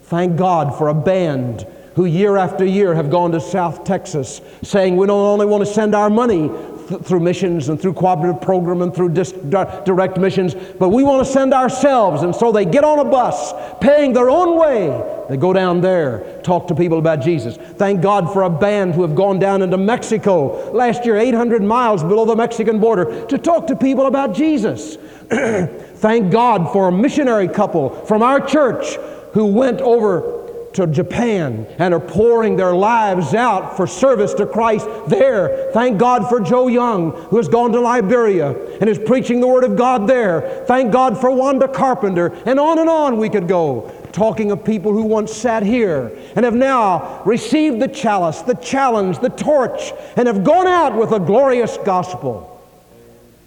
Thank 0.06 0.36
God 0.36 0.78
for 0.78 0.86
a 0.86 0.94
band 0.94 1.66
who 1.96 2.04
year 2.04 2.36
after 2.36 2.64
year 2.64 2.94
have 2.94 3.10
gone 3.10 3.32
to 3.32 3.40
South 3.40 3.82
Texas 3.82 4.40
saying 4.62 4.96
we 4.96 5.08
don't 5.08 5.20
only 5.20 5.46
want 5.46 5.66
to 5.66 5.72
send 5.72 5.96
our 5.96 6.08
money 6.08 6.48
th- 6.88 7.00
through 7.02 7.20
missions 7.20 7.68
and 7.68 7.80
through 7.80 7.94
cooperative 7.94 8.40
program 8.40 8.82
and 8.82 8.94
through 8.94 9.10
dis- 9.10 9.32
direct 9.32 10.18
missions, 10.18 10.54
but 10.54 10.90
we 10.90 11.02
want 11.02 11.26
to 11.26 11.32
send 11.32 11.52
ourselves. 11.52 12.22
And 12.22 12.34
so 12.34 12.52
they 12.52 12.64
get 12.64 12.84
on 12.84 12.98
a 12.98 13.04
bus, 13.04 13.52
paying 13.80 14.12
their 14.12 14.30
own 14.30 14.58
way. 14.58 15.24
They 15.28 15.36
go 15.36 15.52
down 15.52 15.80
there, 15.80 16.40
talk 16.42 16.68
to 16.68 16.74
people 16.74 16.98
about 16.98 17.20
Jesus. 17.20 17.56
Thank 17.56 18.00
God 18.00 18.32
for 18.32 18.42
a 18.42 18.50
band 18.50 18.94
who 18.94 19.02
have 19.02 19.14
gone 19.14 19.38
down 19.38 19.62
into 19.62 19.76
Mexico 19.76 20.70
last 20.72 21.04
year, 21.04 21.16
800 21.16 21.62
miles 21.62 22.02
below 22.02 22.24
the 22.24 22.36
Mexican 22.36 22.78
border, 22.78 23.26
to 23.26 23.38
talk 23.38 23.66
to 23.68 23.76
people 23.76 24.06
about 24.06 24.34
Jesus. 24.34 24.96
Thank 25.30 26.30
God 26.30 26.72
for 26.72 26.88
a 26.88 26.92
missionary 26.92 27.48
couple 27.48 27.90
from 28.06 28.22
our 28.22 28.44
church 28.46 28.96
who 29.32 29.46
went 29.46 29.80
over 29.80 30.35
to 30.76 30.86
Japan 30.86 31.66
and 31.78 31.92
are 31.92 32.00
pouring 32.00 32.56
their 32.56 32.74
lives 32.74 33.34
out 33.34 33.76
for 33.76 33.86
service 33.86 34.34
to 34.34 34.46
Christ 34.46 34.86
there. 35.08 35.70
Thank 35.72 35.98
God 35.98 36.28
for 36.28 36.40
Joe 36.40 36.68
Young, 36.68 37.12
who 37.12 37.38
has 37.38 37.48
gone 37.48 37.72
to 37.72 37.80
Liberia 37.80 38.50
and 38.78 38.88
is 38.88 38.98
preaching 38.98 39.40
the 39.40 39.46
Word 39.46 39.64
of 39.64 39.76
God 39.76 40.06
there. 40.06 40.64
Thank 40.66 40.92
God 40.92 41.18
for 41.18 41.30
Wanda 41.30 41.66
Carpenter, 41.66 42.28
and 42.46 42.60
on 42.60 42.78
and 42.78 42.88
on 42.88 43.16
we 43.16 43.28
could 43.28 43.48
go, 43.48 43.90
talking 44.12 44.50
of 44.50 44.64
people 44.64 44.92
who 44.92 45.02
once 45.02 45.32
sat 45.32 45.62
here 45.62 46.16
and 46.36 46.44
have 46.44 46.54
now 46.54 47.22
received 47.24 47.80
the 47.80 47.88
chalice, 47.88 48.42
the 48.42 48.54
challenge, 48.54 49.18
the 49.18 49.30
torch, 49.30 49.92
and 50.16 50.28
have 50.28 50.44
gone 50.44 50.66
out 50.66 50.96
with 50.96 51.12
a 51.12 51.18
glorious 51.18 51.78
gospel. 51.78 52.52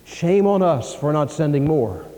Shame 0.06 0.48
on 0.48 0.63
us 0.63 0.96
for 0.96 1.13
not 1.13 1.32
sending 1.32 1.65
more. 1.65 2.09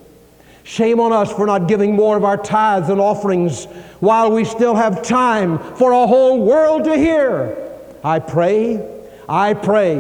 Shame 0.64 1.00
on 1.00 1.12
us 1.12 1.32
for 1.32 1.46
not 1.46 1.68
giving 1.68 1.96
more 1.96 2.18
of 2.18 2.24
our 2.24 2.38
tithes 2.38 2.90
and 2.90 3.02
offerings 3.02 3.66
while 4.00 4.32
we 4.32 4.46
still 4.46 4.76
have 4.76 5.02
time 5.02 5.58
for 5.76 5.92
a 5.92 6.08
whole 6.08 6.46
world 6.46 6.84
to 6.86 6.96
hear. 6.96 7.58
I 8.04 8.20
pray, 8.20 9.04
I 9.28 9.54
pray 9.54 9.98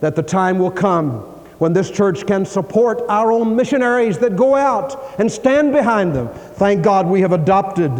that 0.00 0.16
the 0.16 0.22
time 0.22 0.58
will 0.58 0.70
come 0.70 1.20
when 1.58 1.72
this 1.72 1.90
church 1.90 2.26
can 2.26 2.44
support 2.44 3.02
our 3.08 3.32
own 3.32 3.56
missionaries 3.56 4.18
that 4.18 4.36
go 4.36 4.54
out 4.54 5.18
and 5.18 5.32
stand 5.32 5.72
behind 5.72 6.14
them. 6.14 6.28
Thank 6.28 6.84
God 6.84 7.06
we 7.06 7.22
have 7.22 7.32
adopted 7.32 7.90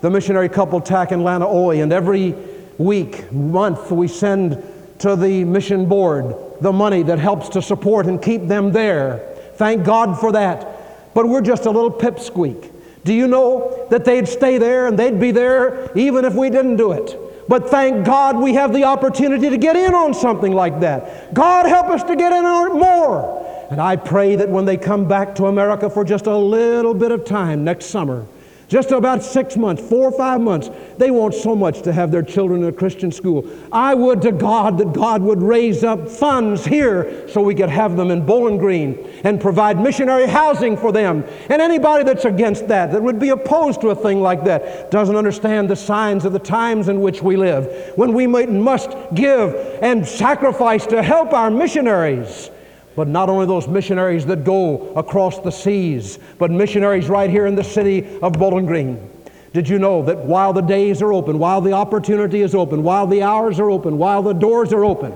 the 0.00 0.10
missionary 0.10 0.48
couple 0.48 0.80
Tack 0.80 1.12
and 1.12 1.22
Lana 1.22 1.46
Oi, 1.46 1.82
and 1.82 1.92
every 1.92 2.34
week, 2.78 3.30
month, 3.30 3.92
we 3.92 4.08
send 4.08 4.62
to 4.98 5.14
the 5.14 5.44
mission 5.44 5.86
board 5.86 6.34
the 6.60 6.72
money 6.72 7.02
that 7.02 7.18
helps 7.18 7.50
to 7.50 7.62
support 7.62 8.06
and 8.06 8.22
keep 8.22 8.46
them 8.46 8.72
there. 8.72 9.18
Thank 9.56 9.84
God 9.84 10.18
for 10.18 10.32
that 10.32 10.71
but 11.14 11.28
we're 11.28 11.40
just 11.40 11.66
a 11.66 11.70
little 11.70 11.90
pipsqueak. 11.90 12.70
Do 13.04 13.12
you 13.12 13.26
know 13.26 13.86
that 13.90 14.04
they'd 14.04 14.28
stay 14.28 14.58
there 14.58 14.86
and 14.86 14.98
they'd 14.98 15.18
be 15.18 15.30
there 15.32 15.90
even 15.96 16.24
if 16.24 16.34
we 16.34 16.50
didn't 16.50 16.76
do 16.76 16.92
it? 16.92 17.18
But 17.48 17.68
thank 17.68 18.06
God 18.06 18.36
we 18.36 18.54
have 18.54 18.72
the 18.72 18.84
opportunity 18.84 19.50
to 19.50 19.58
get 19.58 19.76
in 19.76 19.94
on 19.94 20.14
something 20.14 20.52
like 20.52 20.80
that. 20.80 21.34
God 21.34 21.66
help 21.66 21.88
us 21.88 22.02
to 22.04 22.14
get 22.14 22.32
in 22.32 22.44
on 22.44 22.78
more. 22.78 23.66
And 23.70 23.80
I 23.80 23.96
pray 23.96 24.36
that 24.36 24.48
when 24.48 24.64
they 24.64 24.76
come 24.76 25.08
back 25.08 25.34
to 25.36 25.46
America 25.46 25.90
for 25.90 26.04
just 26.04 26.26
a 26.26 26.36
little 26.36 26.94
bit 26.94 27.10
of 27.10 27.24
time 27.24 27.64
next 27.64 27.86
summer, 27.86 28.26
just 28.72 28.90
about 28.90 29.22
six 29.22 29.54
months, 29.54 29.86
four 29.86 30.08
or 30.08 30.12
five 30.12 30.40
months, 30.40 30.70
they 30.96 31.10
want 31.10 31.34
so 31.34 31.54
much 31.54 31.82
to 31.82 31.92
have 31.92 32.10
their 32.10 32.22
children 32.22 32.62
in 32.62 32.68
a 32.70 32.72
Christian 32.72 33.12
school. 33.12 33.46
I 33.70 33.94
would 33.94 34.22
to 34.22 34.32
God 34.32 34.78
that 34.78 34.94
God 34.94 35.20
would 35.20 35.42
raise 35.42 35.84
up 35.84 36.08
funds 36.08 36.64
here 36.64 37.28
so 37.28 37.42
we 37.42 37.54
could 37.54 37.68
have 37.68 37.98
them 37.98 38.10
in 38.10 38.24
Bowling 38.24 38.56
Green 38.56 39.06
and 39.24 39.38
provide 39.38 39.78
missionary 39.78 40.26
housing 40.26 40.78
for 40.78 40.90
them. 40.90 41.22
And 41.50 41.60
anybody 41.60 42.02
that's 42.02 42.24
against 42.24 42.66
that, 42.68 42.92
that 42.92 43.02
would 43.02 43.18
be 43.18 43.28
opposed 43.28 43.82
to 43.82 43.90
a 43.90 43.94
thing 43.94 44.22
like 44.22 44.42
that, 44.44 44.90
doesn't 44.90 45.16
understand 45.16 45.68
the 45.68 45.76
signs 45.76 46.24
of 46.24 46.32
the 46.32 46.38
times 46.38 46.88
in 46.88 47.02
which 47.02 47.22
we 47.22 47.36
live, 47.36 47.92
when 47.96 48.14
we 48.14 48.26
must 48.26 48.96
give 49.12 49.54
and 49.82 50.08
sacrifice 50.08 50.86
to 50.86 51.02
help 51.02 51.34
our 51.34 51.50
missionaries. 51.50 52.50
But 52.94 53.08
not 53.08 53.28
only 53.28 53.46
those 53.46 53.68
missionaries 53.68 54.26
that 54.26 54.44
go 54.44 54.92
across 54.94 55.38
the 55.38 55.50
seas, 55.50 56.18
but 56.38 56.50
missionaries 56.50 57.08
right 57.08 57.30
here 57.30 57.46
in 57.46 57.54
the 57.54 57.64
city 57.64 58.18
of 58.20 58.34
Bowling 58.34 58.66
Green. 58.66 59.10
Did 59.52 59.68
you 59.68 59.78
know 59.78 60.02
that 60.04 60.18
while 60.18 60.52
the 60.52 60.62
days 60.62 61.02
are 61.02 61.12
open, 61.12 61.38
while 61.38 61.60
the 61.60 61.72
opportunity 61.72 62.40
is 62.40 62.54
open, 62.54 62.82
while 62.82 63.06
the 63.06 63.22
hours 63.22 63.60
are 63.60 63.70
open, 63.70 63.98
while 63.98 64.22
the 64.22 64.32
doors 64.32 64.72
are 64.72 64.84
open, 64.84 65.12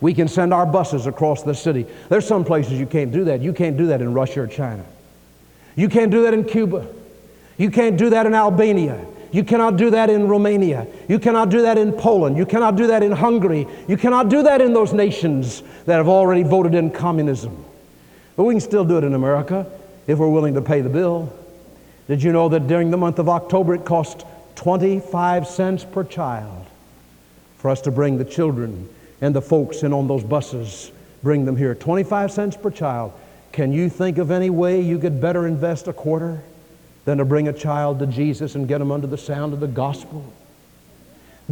we 0.00 0.12
can 0.12 0.28
send 0.28 0.52
our 0.52 0.66
buses 0.66 1.06
across 1.06 1.42
the 1.42 1.54
city. 1.54 1.86
There's 2.08 2.26
some 2.26 2.44
places 2.44 2.78
you 2.78 2.86
can't 2.86 3.12
do 3.12 3.24
that. 3.24 3.40
You 3.40 3.52
can't 3.52 3.76
do 3.76 3.86
that 3.86 4.00
in 4.00 4.12
Russia 4.12 4.42
or 4.42 4.46
China. 4.46 4.84
You 5.74 5.88
can't 5.88 6.10
do 6.10 6.22
that 6.24 6.34
in 6.34 6.44
Cuba. 6.44 6.86
You 7.56 7.70
can't 7.70 7.96
do 7.96 8.10
that 8.10 8.26
in 8.26 8.34
Albania. 8.34 9.04
You 9.36 9.44
cannot 9.44 9.76
do 9.76 9.90
that 9.90 10.08
in 10.08 10.28
Romania. 10.28 10.86
You 11.10 11.18
cannot 11.18 11.50
do 11.50 11.60
that 11.60 11.76
in 11.76 11.92
Poland. 11.92 12.38
You 12.38 12.46
cannot 12.46 12.74
do 12.74 12.86
that 12.86 13.02
in 13.02 13.12
Hungary. 13.12 13.66
You 13.86 13.98
cannot 13.98 14.30
do 14.30 14.42
that 14.44 14.62
in 14.62 14.72
those 14.72 14.94
nations 14.94 15.62
that 15.84 15.96
have 15.96 16.08
already 16.08 16.42
voted 16.42 16.74
in 16.74 16.90
communism. 16.90 17.62
But 18.34 18.44
we 18.44 18.54
can 18.54 18.62
still 18.62 18.86
do 18.86 18.96
it 18.96 19.04
in 19.04 19.12
America 19.12 19.70
if 20.06 20.18
we're 20.18 20.30
willing 20.30 20.54
to 20.54 20.62
pay 20.62 20.80
the 20.80 20.88
bill. 20.88 21.30
Did 22.08 22.22
you 22.22 22.32
know 22.32 22.48
that 22.48 22.66
during 22.66 22.90
the 22.90 22.96
month 22.96 23.18
of 23.18 23.28
October 23.28 23.74
it 23.74 23.84
cost 23.84 24.24
25 24.54 25.46
cents 25.46 25.84
per 25.84 26.02
child 26.02 26.66
for 27.58 27.70
us 27.70 27.82
to 27.82 27.90
bring 27.90 28.16
the 28.16 28.24
children 28.24 28.88
and 29.20 29.36
the 29.36 29.42
folks 29.42 29.82
in 29.82 29.92
on 29.92 30.08
those 30.08 30.24
buses, 30.24 30.90
bring 31.22 31.44
them 31.44 31.58
here? 31.58 31.74
25 31.74 32.32
cents 32.32 32.56
per 32.56 32.70
child. 32.70 33.12
Can 33.52 33.70
you 33.70 33.90
think 33.90 34.16
of 34.16 34.30
any 34.30 34.48
way 34.48 34.80
you 34.80 34.98
could 34.98 35.20
better 35.20 35.46
invest 35.46 35.88
a 35.88 35.92
quarter 35.92 36.42
than 37.06 37.16
to 37.18 37.24
bring 37.24 37.48
a 37.48 37.52
child 37.52 37.98
to 38.00 38.06
Jesus 38.06 38.54
and 38.54 38.68
get 38.68 38.78
them 38.78 38.92
under 38.92 39.06
the 39.06 39.16
sound 39.16 39.54
of 39.54 39.60
the 39.60 39.66
gospel? 39.66 40.30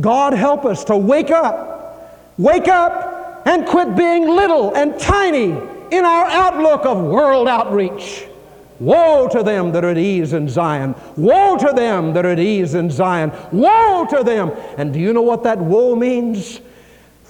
God 0.01 0.35
help 0.35 0.67
us 0.67 0.85
to 0.85 0.97
wake 0.97 1.31
up, 1.31 2.35
wake 2.37 2.69
up, 2.69 3.47
and 3.47 3.67
quit 3.67 3.97
being 3.97 4.29
little 4.29 4.75
and 4.75 4.99
tiny 5.01 5.53
in 5.91 6.05
our 6.05 6.27
outlook 6.27 6.85
of 6.85 6.99
world 6.99 7.49
outreach. 7.49 8.27
Woe 8.81 9.29
to 9.29 9.45
them 9.45 9.71
that 9.73 9.85
are 9.85 9.91
at 9.91 9.99
ease 9.99 10.33
in 10.33 10.49
Zion. 10.49 10.97
Woe 11.17 11.57
to 11.57 11.73
them 11.73 12.13
that 12.15 12.27
are 12.27 12.31
at 12.31 12.41
ease 12.41 12.75
in 12.75 12.91
Zion. 12.91 13.31
Woe 13.53 14.07
to 14.11 14.25
them. 14.25 14.51
And 14.77 14.93
do 14.93 14.99
you 14.99 15.13
know 15.13 15.23
what 15.23 15.45
that 15.45 15.59
woe 15.59 15.95
means? 15.95 16.61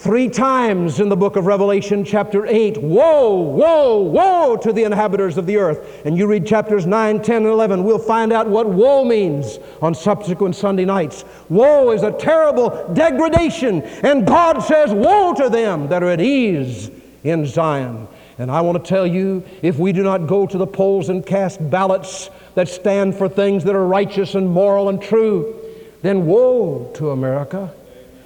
Three 0.05 0.29
times 0.29 1.01
in 1.01 1.09
the 1.09 1.17
book 1.17 1.37
of 1.37 1.47
Revelation, 1.47 2.05
chapter 2.05 2.45
8, 2.45 2.77
woe, 2.83 3.41
woe, 3.41 4.03
woe 4.03 4.55
to 4.59 4.71
the 4.71 4.85
inhabitants 4.85 5.39
of 5.39 5.47
the 5.47 5.57
earth. 5.57 6.03
And 6.05 6.15
you 6.19 6.27
read 6.27 6.47
chapters 6.47 6.85
9, 6.85 7.23
10, 7.23 7.37
and 7.37 7.47
11, 7.47 7.83
we'll 7.83 7.99
find 7.99 8.31
out 8.31 8.47
what 8.47 8.69
woe 8.69 9.03
means 9.03 9.59
on 9.81 9.95
subsequent 9.95 10.57
Sunday 10.57 10.85
nights. 10.85 11.25
Woe 11.49 11.91
is 11.93 12.03
a 12.03 12.13
terrible 12.13 12.93
degradation, 12.93 13.81
and 13.81 14.27
God 14.27 14.59
says, 14.59 14.93
Woe 14.93 15.33
to 15.37 15.49
them 15.49 15.89
that 15.89 16.03
are 16.03 16.11
at 16.11 16.21
ease 16.21 16.91
in 17.23 17.47
Zion. 17.47 18.07
And 18.37 18.51
I 18.51 18.61
want 18.61 18.85
to 18.85 18.87
tell 18.87 19.07
you 19.07 19.43
if 19.63 19.79
we 19.79 19.95
do 19.95 20.03
not 20.03 20.27
go 20.27 20.47
to 20.47 20.59
the 20.59 20.67
polls 20.67 21.09
and 21.09 21.25
cast 21.25 21.71
ballots 21.71 22.29
that 22.57 22.69
stand 22.69 23.15
for 23.15 23.27
things 23.27 23.65
that 23.65 23.75
are 23.75 23.87
righteous 23.87 24.35
and 24.35 24.51
moral 24.51 24.91
and 24.91 25.01
true, 25.01 25.59
then 26.03 26.27
woe 26.27 26.93
to 26.97 27.13
America, 27.13 27.73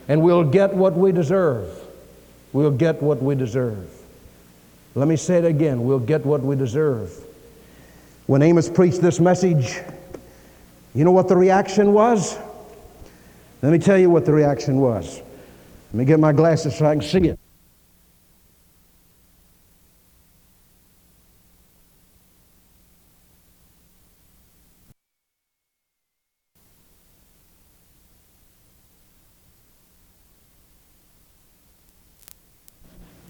and 0.08 0.22
we'll 0.22 0.44
get 0.44 0.74
what 0.74 0.94
we 0.94 1.12
deserve. 1.12 1.68
We'll 2.52 2.70
get 2.70 3.02
what 3.02 3.22
we 3.22 3.34
deserve. 3.34 3.88
Let 4.94 5.06
me 5.06 5.16
say 5.16 5.38
it 5.38 5.44
again 5.44 5.84
we'll 5.84 6.00
get 6.00 6.26
what 6.26 6.40
we 6.40 6.56
deserve. 6.56 7.12
When 8.26 8.42
Amos 8.42 8.68
preached 8.68 9.00
this 9.00 9.20
message, 9.20 9.78
you 10.94 11.04
know 11.04 11.12
what 11.12 11.28
the 11.28 11.36
reaction 11.36 11.92
was? 11.92 12.36
Let 13.62 13.72
me 13.72 13.78
tell 13.78 13.98
you 13.98 14.10
what 14.10 14.24
the 14.24 14.32
reaction 14.32 14.80
was. 14.80 15.20
Let 15.92 15.94
me 15.94 16.04
get 16.04 16.20
my 16.20 16.32
glasses 16.32 16.76
so 16.76 16.86
I 16.86 16.94
can 16.94 17.02
see 17.02 17.28
it. 17.28 17.37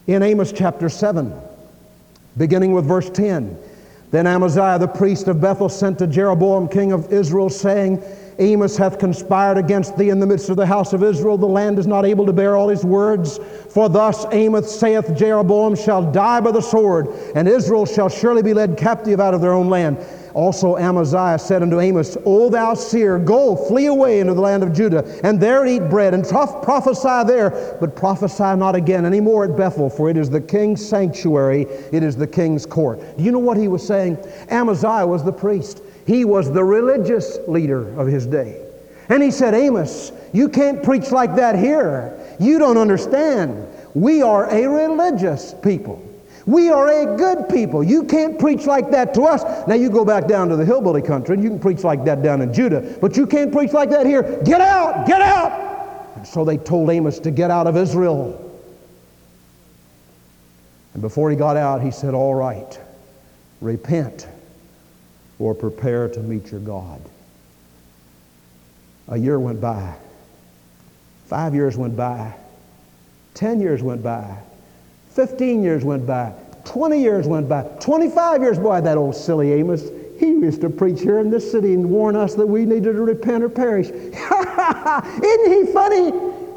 In 0.09 0.23
Amos 0.23 0.53
chapter 0.53 0.89
7, 0.89 1.33
beginning 2.39 2.73
with 2.73 2.87
verse 2.87 3.11
10. 3.11 3.57
Then 4.11 4.27
Amaziah 4.27 4.79
the 4.79 4.89
priest 4.89 5.29
of 5.29 5.39
Bethel 5.39 5.69
sent 5.69 5.99
to 5.99 6.07
Jeroboam 6.07 6.67
king 6.67 6.93
of 6.93 7.13
Israel, 7.13 7.51
saying, 7.51 8.03
Amos 8.39 8.79
hath 8.79 8.99
conspired 8.99 9.59
against 9.59 9.99
thee 9.99 10.09
in 10.09 10.19
the 10.19 10.27
midst 10.27 10.49
of 10.49 10.57
the 10.57 10.65
house 10.65 10.95
of 10.95 11.03
Israel. 11.03 11.37
The 11.37 11.47
land 11.47 11.79
is 11.79 11.87
not 11.87 12.07
able 12.07 12.25
to 12.25 12.33
bear 12.33 12.57
all 12.57 12.69
his 12.69 12.85
words. 12.85 13.39
For 13.69 13.91
thus 13.91 14.25
Amos 14.33 14.75
saith, 14.81 15.15
Jeroboam 15.15 15.77
shall 15.77 16.11
die 16.11 16.41
by 16.41 16.53
the 16.53 16.63
sword, 16.63 17.09
and 17.35 17.47
Israel 17.47 17.85
shall 17.85 18.09
surely 18.09 18.43
be 18.43 18.55
led 18.55 18.79
captive 18.79 19.21
out 19.21 19.35
of 19.35 19.43
their 19.43 19.53
own 19.53 19.69
land. 19.69 19.99
Also 20.35 20.77
Amaziah 20.77 21.39
said 21.39 21.63
unto 21.63 21.81
Amos, 21.81 22.17
O 22.25 22.49
thou 22.49 22.75
seer, 22.75 23.19
go, 23.19 23.57
flee 23.57 23.87
away 23.87 24.21
into 24.21 24.35
the 24.35 24.41
land 24.41 24.63
of 24.63 24.73
Judah, 24.73 25.05
and 25.25 25.41
there 25.41 25.67
eat 25.67 25.89
bread, 25.89 26.15
and 26.15 26.25
prophesy 26.29 27.25
there, 27.27 27.77
but 27.81 27.97
prophesy 27.97 28.57
not 28.57 28.75
again 28.75 29.05
any 29.05 29.21
more 29.21 29.45
at 29.45 29.57
Bethel, 29.57 29.91
for 29.91 30.11
it 30.11 30.17
is 30.17 30.31
the 30.31 30.41
king's 30.41 30.87
sanctuary, 30.87 31.63
it 31.93 32.03
is 32.03 32.17
the 32.17 32.27
king's 32.27 32.67
court. 32.67 33.01
Do 33.17 33.25
you 33.25 33.33
know 33.33 33.39
what 33.39 33.57
he 33.57 33.69
was 33.69 33.87
saying? 33.87 34.19
Amaziah 34.51 35.07
was 35.07 35.25
the 35.25 35.33
priest. 35.33 35.83
He 36.07 36.25
was 36.25 36.51
the 36.51 36.65
religious 36.65 37.39
leader 37.47 37.89
of 37.99 38.07
his 38.07 38.27
day. 38.27 38.65
And 39.11 39.23
he 39.23 39.31
said, 39.31 39.55
Amos, 39.55 40.13
you 40.33 40.49
can't 40.49 40.83
preach 40.83 41.11
like 41.11 41.35
that 41.37 41.59
here. 41.59 42.19
You 42.39 42.59
don't 42.59 42.77
understand. 42.77 43.67
We 43.95 44.23
are 44.23 44.49
a 44.51 44.67
religious 44.67 45.55
people. 45.63 46.03
We 46.49 46.71
are 46.71 46.89
a 46.89 47.15
good 47.19 47.51
people. 47.51 47.85
You 47.85 48.05
can't 48.05 48.39
preach 48.39 48.65
like 48.65 48.91
that 48.93 49.13
to 49.13 49.25
us. 49.25 49.43
Now 49.69 49.75
you 49.75 49.91
go 49.91 50.03
back 50.03 50.27
down 50.27 50.49
to 50.49 50.57
the 50.57 50.65
hillbilly 50.65 51.03
country 51.03 51.35
and 51.35 51.45
you 51.45 51.51
can 51.51 51.61
preach 51.61 51.85
like 51.85 52.07
that 52.07 52.23
down 52.23 52.41
in 52.41 52.55
Judah, 52.55 52.97
but 53.03 53.19
you 53.19 53.27
can't 53.27 53.53
preach 53.53 53.75
like 53.75 53.91
that 53.91 54.07
here. 54.07 54.41
Get 54.45 54.63
out! 54.63 55.07
Get 55.07 55.21
out! 55.21 56.17
And 56.17 56.27
so 56.27 56.47
they 56.47 56.57
told 56.57 56.89
Amos 56.89 57.19
to 57.19 57.31
get 57.31 57.51
out 57.51 57.67
of 57.67 57.77
Israel. 57.77 58.51
And 60.95 61.03
before 61.03 61.29
he 61.29 61.37
got 61.37 61.59
out, 61.59 61.83
he 61.83 61.91
said, 61.91 62.15
All 62.15 62.35
right, 62.35 62.81
repent 63.61 64.27
or 65.39 65.55
prepare 65.55 66.09
to 66.09 66.21
meet 66.21 66.51
your 66.51 66.61
God. 66.61 67.03
A 69.09 69.19
year 69.19 69.39
went 69.39 69.61
by. 69.61 69.95
Five 71.27 71.55
years 71.55 71.77
went 71.77 71.95
by. 71.95 72.35
Ten 73.35 73.61
years 73.61 73.83
went 73.83 74.03
by. 74.03 74.39
15 75.19 75.65
years 75.65 75.85
went 75.85 76.07
by. 76.07 76.33
20 76.65 77.03
years 77.03 77.27
went 77.27 77.49
by. 77.49 77.63
25 77.81 78.41
years, 78.41 78.57
boy, 78.57 78.81
that 78.81 78.97
old 78.97 79.17
silly 79.17 79.53
Amos. 79.53 79.91
He 80.21 80.27
used 80.27 80.61
to 80.61 80.71
preach 80.71 81.01
here 81.01 81.19
in 81.19 81.29
this 81.29 81.51
city 81.51 81.75
and 81.75 81.91
warn 81.91 82.15
us 82.15 82.37
that 82.37 82.47
we 82.47 82.65
needed 82.65 82.93
to 82.93 83.03
repent 83.03 83.43
or 83.43 83.49
perish. 83.49 83.89
Isn't 83.89 84.13
he 84.15 85.73
funny? 85.73 86.11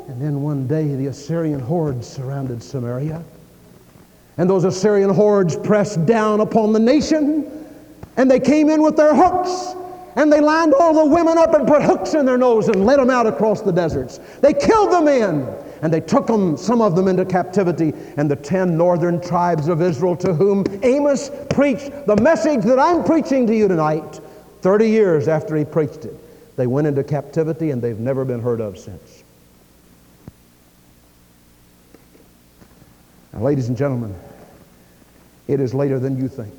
And 0.10 0.22
then 0.22 0.44
one 0.44 0.68
day 0.68 0.94
the 0.94 1.08
Assyrian 1.08 1.60
hordes 1.60 2.08
surrounded 2.08 2.62
Samaria. 2.62 3.24
And 4.38 4.48
those 4.48 4.64
Assyrian 4.64 5.10
hordes 5.10 5.56
pressed 5.56 6.06
down 6.06 6.40
upon 6.40 6.72
the 6.72 6.80
nation. 6.80 7.52
And 8.16 8.30
they 8.30 8.40
came 8.40 8.70
in 8.70 8.84
with 8.84 8.96
their 8.96 9.16
hooks. 9.16 9.74
And 10.18 10.32
they 10.32 10.40
lined 10.40 10.76
all 10.76 10.94
the 10.94 11.12
women 11.12 11.40
up 11.40 11.56
and 11.56 11.68
put 11.68 11.82
hooks 11.82 12.14
in 12.14 12.28
their 12.28 12.38
nose 12.38 12.68
and 12.68 12.86
led 12.86 13.00
them 13.00 13.10
out 13.10 13.26
across 13.26 13.62
the 13.62 13.72
deserts. 13.72 14.20
They 14.42 14.54
killed 14.54 14.92
the 14.92 15.02
men 15.02 15.48
and 15.82 15.92
they 15.92 16.00
took 16.00 16.28
them, 16.28 16.56
some 16.58 16.82
of 16.82 16.96
them 16.96 17.08
into 17.08 17.26
captivity. 17.26 17.94
And 18.18 18.30
the 18.30 18.36
ten 18.36 18.78
northern 18.78 19.20
tribes 19.20 19.68
of 19.68 19.82
Israel 19.82 20.16
to 20.18 20.34
whom 20.34 20.64
Amos 20.84 21.32
preached 21.50 21.92
the 22.06 22.16
message 22.18 22.64
that 22.64 22.80
I'm 22.80 23.04
preaching 23.04 23.48
to 23.48 23.56
you 23.56 23.68
tonight, 23.68 24.20
30 24.62 24.90
years 24.90 25.28
after 25.28 25.56
he 25.56 25.66
preached 25.66 26.06
it, 26.06 26.16
they 26.56 26.68
went 26.68 26.86
into 26.86 27.04
captivity 27.04 27.72
and 27.72 27.82
they've 27.82 28.00
never 28.00 28.24
been 28.24 28.42
heard 28.42 28.62
of 28.62 28.78
since. 28.78 29.24
Now, 33.34 33.40
ladies 33.40 33.70
and 33.70 33.78
gentlemen, 33.78 34.14
it 35.48 35.60
is 35.60 35.74
later 35.74 35.98
than 35.98 36.20
you 36.20 36.28
think. 36.28 36.54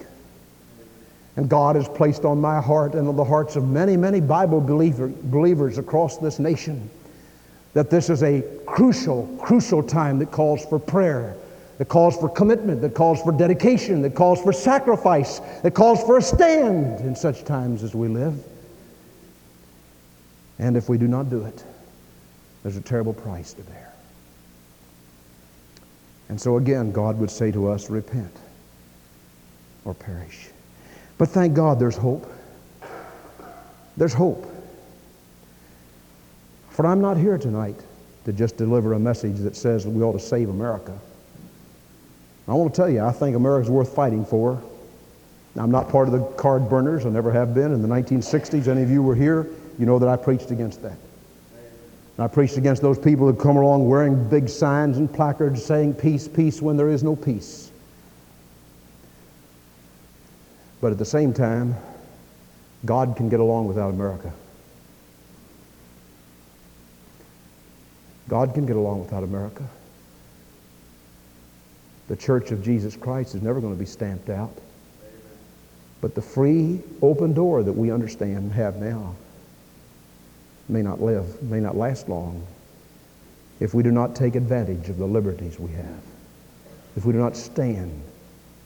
And 1.36 1.48
God 1.48 1.76
has 1.76 1.88
placed 1.88 2.24
on 2.24 2.40
my 2.40 2.60
heart 2.60 2.94
and 2.94 3.06
on 3.06 3.16
the 3.16 3.24
hearts 3.24 3.56
of 3.56 3.68
many, 3.68 3.96
many 3.96 4.20
Bible 4.20 4.60
believer, 4.60 5.08
believers 5.08 5.78
across 5.78 6.18
this 6.18 6.38
nation 6.38 6.90
that 7.74 7.90
this 7.90 8.10
is 8.10 8.22
a 8.22 8.42
crucial, 8.66 9.26
crucial 9.40 9.82
time 9.82 10.18
that 10.18 10.30
calls 10.30 10.64
for 10.66 10.78
prayer, 10.78 11.36
that 11.78 11.88
calls 11.88 12.16
for 12.16 12.28
commitment, 12.28 12.80
that 12.82 12.94
calls 12.94 13.22
for 13.22 13.32
dedication, 13.32 14.02
that 14.02 14.14
calls 14.14 14.42
for 14.42 14.52
sacrifice, 14.52 15.38
that 15.62 15.74
calls 15.74 16.02
for 16.02 16.18
a 16.18 16.22
stand 16.22 17.00
in 17.00 17.16
such 17.16 17.44
times 17.44 17.82
as 17.82 17.94
we 17.94 18.08
live. 18.08 18.34
And 20.58 20.76
if 20.76 20.88
we 20.88 20.98
do 20.98 21.08
not 21.08 21.30
do 21.30 21.44
it, 21.44 21.64
there's 22.62 22.76
a 22.76 22.82
terrible 22.82 23.14
price 23.14 23.54
to 23.54 23.62
bear. 23.62 23.92
And 26.28 26.40
so 26.40 26.56
again, 26.56 26.92
God 26.92 27.18
would 27.18 27.30
say 27.30 27.50
to 27.52 27.68
us, 27.68 27.90
repent 27.90 28.34
or 29.84 29.94
perish. 29.94 30.50
But 31.18 31.30
thank 31.30 31.54
God 31.54 31.78
there's 31.78 31.96
hope. 31.96 32.30
There's 33.96 34.14
hope. 34.14 34.51
For 36.72 36.86
I'm 36.86 37.02
not 37.02 37.18
here 37.18 37.36
tonight 37.36 37.76
to 38.24 38.32
just 38.32 38.56
deliver 38.56 38.94
a 38.94 38.98
message 38.98 39.36
that 39.38 39.56
says 39.56 39.86
we 39.86 40.02
ought 40.02 40.12
to 40.12 40.18
save 40.18 40.48
America. 40.48 40.98
I 42.48 42.54
want 42.54 42.74
to 42.74 42.76
tell 42.76 42.88
you, 42.88 43.04
I 43.04 43.12
think 43.12 43.36
America's 43.36 43.70
worth 43.70 43.94
fighting 43.94 44.24
for. 44.24 44.60
I'm 45.56 45.70
not 45.70 45.90
part 45.90 46.08
of 46.08 46.12
the 46.12 46.24
card 46.36 46.70
burners. 46.70 47.04
I 47.04 47.10
never 47.10 47.30
have 47.30 47.54
been. 47.54 47.72
In 47.72 47.82
the 47.82 47.88
1960s, 47.88 48.68
any 48.68 48.82
of 48.82 48.90
you 48.90 49.02
were 49.02 49.14
here, 49.14 49.46
you 49.78 49.84
know 49.84 49.98
that 49.98 50.08
I 50.08 50.16
preached 50.16 50.50
against 50.50 50.82
that. 50.82 50.96
I 52.18 52.26
preached 52.26 52.56
against 52.56 52.80
those 52.80 52.98
people 52.98 53.26
who 53.26 53.34
come 53.34 53.56
along 53.56 53.88
wearing 53.88 54.28
big 54.28 54.48
signs 54.48 54.96
and 54.96 55.12
placards 55.12 55.64
saying 55.64 55.94
peace, 55.94 56.26
peace 56.26 56.62
when 56.62 56.76
there 56.76 56.88
is 56.88 57.02
no 57.02 57.16
peace. 57.16 57.70
But 60.80 60.92
at 60.92 60.98
the 60.98 61.04
same 61.04 61.32
time, 61.34 61.74
God 62.84 63.14
can 63.16 63.28
get 63.28 63.40
along 63.40 63.68
without 63.68 63.90
America. 63.90 64.32
God 68.28 68.54
can 68.54 68.66
get 68.66 68.76
along 68.76 69.00
without 69.00 69.24
America. 69.24 69.64
The 72.08 72.16
Church 72.16 72.50
of 72.50 72.62
Jesus 72.62 72.96
Christ 72.96 73.34
is 73.34 73.42
never 73.42 73.60
going 73.60 73.72
to 73.72 73.78
be 73.78 73.86
stamped 73.86 74.28
out. 74.28 74.56
But 76.00 76.14
the 76.14 76.22
free, 76.22 76.80
open 77.00 77.32
door 77.32 77.62
that 77.62 77.72
we 77.72 77.90
understand 77.90 78.38
and 78.38 78.52
have 78.52 78.76
now 78.76 79.14
may 80.68 80.82
not 80.82 81.00
live, 81.00 81.42
may 81.42 81.60
not 81.60 81.76
last 81.76 82.08
long 82.08 82.44
if 83.60 83.74
we 83.74 83.82
do 83.82 83.92
not 83.92 84.16
take 84.16 84.34
advantage 84.34 84.88
of 84.88 84.98
the 84.98 85.06
liberties 85.06 85.58
we 85.58 85.70
have, 85.72 86.02
if 86.96 87.04
we 87.04 87.12
do 87.12 87.18
not 87.18 87.36
stand 87.36 88.02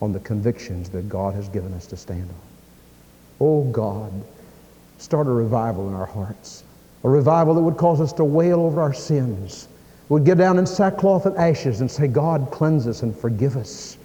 on 0.01 0.13
the 0.13 0.21
convictions 0.21 0.89
that 0.91 1.09
God 1.09 1.35
has 1.35 1.49
given 1.49 1.75
us 1.75 1.87
to 1.89 1.97
stand 1.97 2.29
on. 2.31 2.37
Oh 3.41 3.65
God, 3.65 4.13
start 4.99 5.27
a 5.27 5.31
revival 5.31 5.89
in 5.89 5.95
our 5.95 6.07
hearts, 6.07 6.65
a 7.07 7.09
revival 7.09 7.55
that 7.55 7.63
would 7.63 7.79
cause 7.79 8.03
us 8.03 8.13
to 8.13 8.25
wail 8.25 8.61
over 8.61 8.83
our 8.83 8.93
sins, 8.93 9.69
We'd 10.09 10.25
get 10.25 10.39
down 10.39 10.59
in 10.59 10.67
sackcloth 10.67 11.27
and 11.27 11.37
ashes 11.37 11.81
and 11.81 11.91
say, 11.91 12.07
God, 12.07 12.49
cleanse 12.53 12.87
us 12.87 13.03
and 13.03 13.17
forgive 13.17 13.57
us. 13.57 13.99